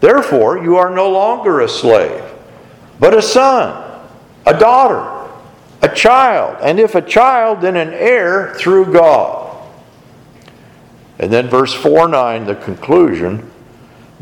Therefore, 0.01 0.63
you 0.63 0.77
are 0.77 0.91
no 0.91 1.11
longer 1.11 1.61
a 1.61 1.69
slave, 1.69 2.25
but 2.99 3.15
a 3.17 3.23
son, 3.23 4.01
a 4.47 4.59
daughter, 4.59 5.31
a 5.83 5.95
child, 5.95 6.59
and 6.63 6.81
if 6.81 6.95
a 6.95 7.03
child, 7.03 7.61
then 7.61 7.77
an 7.77 7.93
heir 7.93 8.55
through 8.55 8.93
God. 8.93 9.69
And 11.19 11.33
then 11.33 11.49
verse 11.49 11.75
4 11.75 12.09
9, 12.09 12.47
the 12.47 12.57
conclusion 12.57 13.53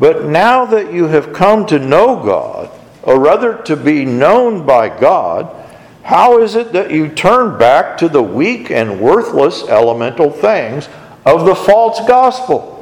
but 0.01 0.25
now 0.25 0.65
that 0.65 0.91
you 0.91 1.05
have 1.09 1.31
come 1.31 1.67
to 1.67 1.77
know 1.77 2.23
God, 2.23 2.71
or 3.03 3.19
rather 3.19 3.61
to 3.65 3.75
be 3.75 4.03
known 4.03 4.65
by 4.65 4.89
God, 4.89 5.60
how 6.03 6.39
is 6.41 6.55
it 6.55 6.73
that 6.73 6.91
you 6.91 7.09
turn 7.09 7.57
back 7.57 7.97
to 7.99 8.09
the 8.09 8.23
weak 8.23 8.71
and 8.71 8.99
worthless 8.99 9.63
elemental 9.63 10.31
things 10.31 10.89
of 11.25 11.45
the 11.45 11.55
false 11.55 11.99
gospel? 12.07 12.77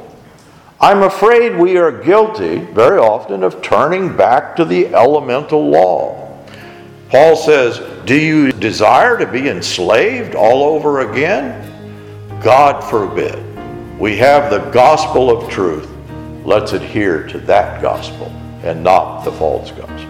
I'm 0.80 1.02
afraid 1.02 1.56
we 1.56 1.76
are 1.76 1.92
guilty 1.92 2.58
very 2.58 2.98
often 2.98 3.42
of 3.42 3.60
turning 3.60 4.16
back 4.16 4.56
to 4.56 4.64
the 4.64 4.94
elemental 4.94 5.68
law. 5.68 6.38
Paul 7.10 7.36
says, 7.36 7.80
Do 8.06 8.16
you 8.16 8.52
desire 8.52 9.18
to 9.18 9.26
be 9.26 9.48
enslaved 9.48 10.34
all 10.34 10.62
over 10.62 11.10
again? 11.10 11.66
God 12.40 12.80
forbid. 12.80 13.38
We 13.98 14.16
have 14.16 14.50
the 14.50 14.70
gospel 14.70 15.30
of 15.30 15.50
truth 15.50 15.90
let's 16.44 16.72
adhere 16.72 17.26
to 17.26 17.38
that 17.38 17.82
gospel 17.82 18.28
and 18.62 18.82
not 18.82 19.24
the 19.24 19.32
false 19.32 19.70
gospel. 19.72 20.09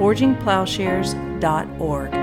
forgingploughshares.org. 0.00 2.19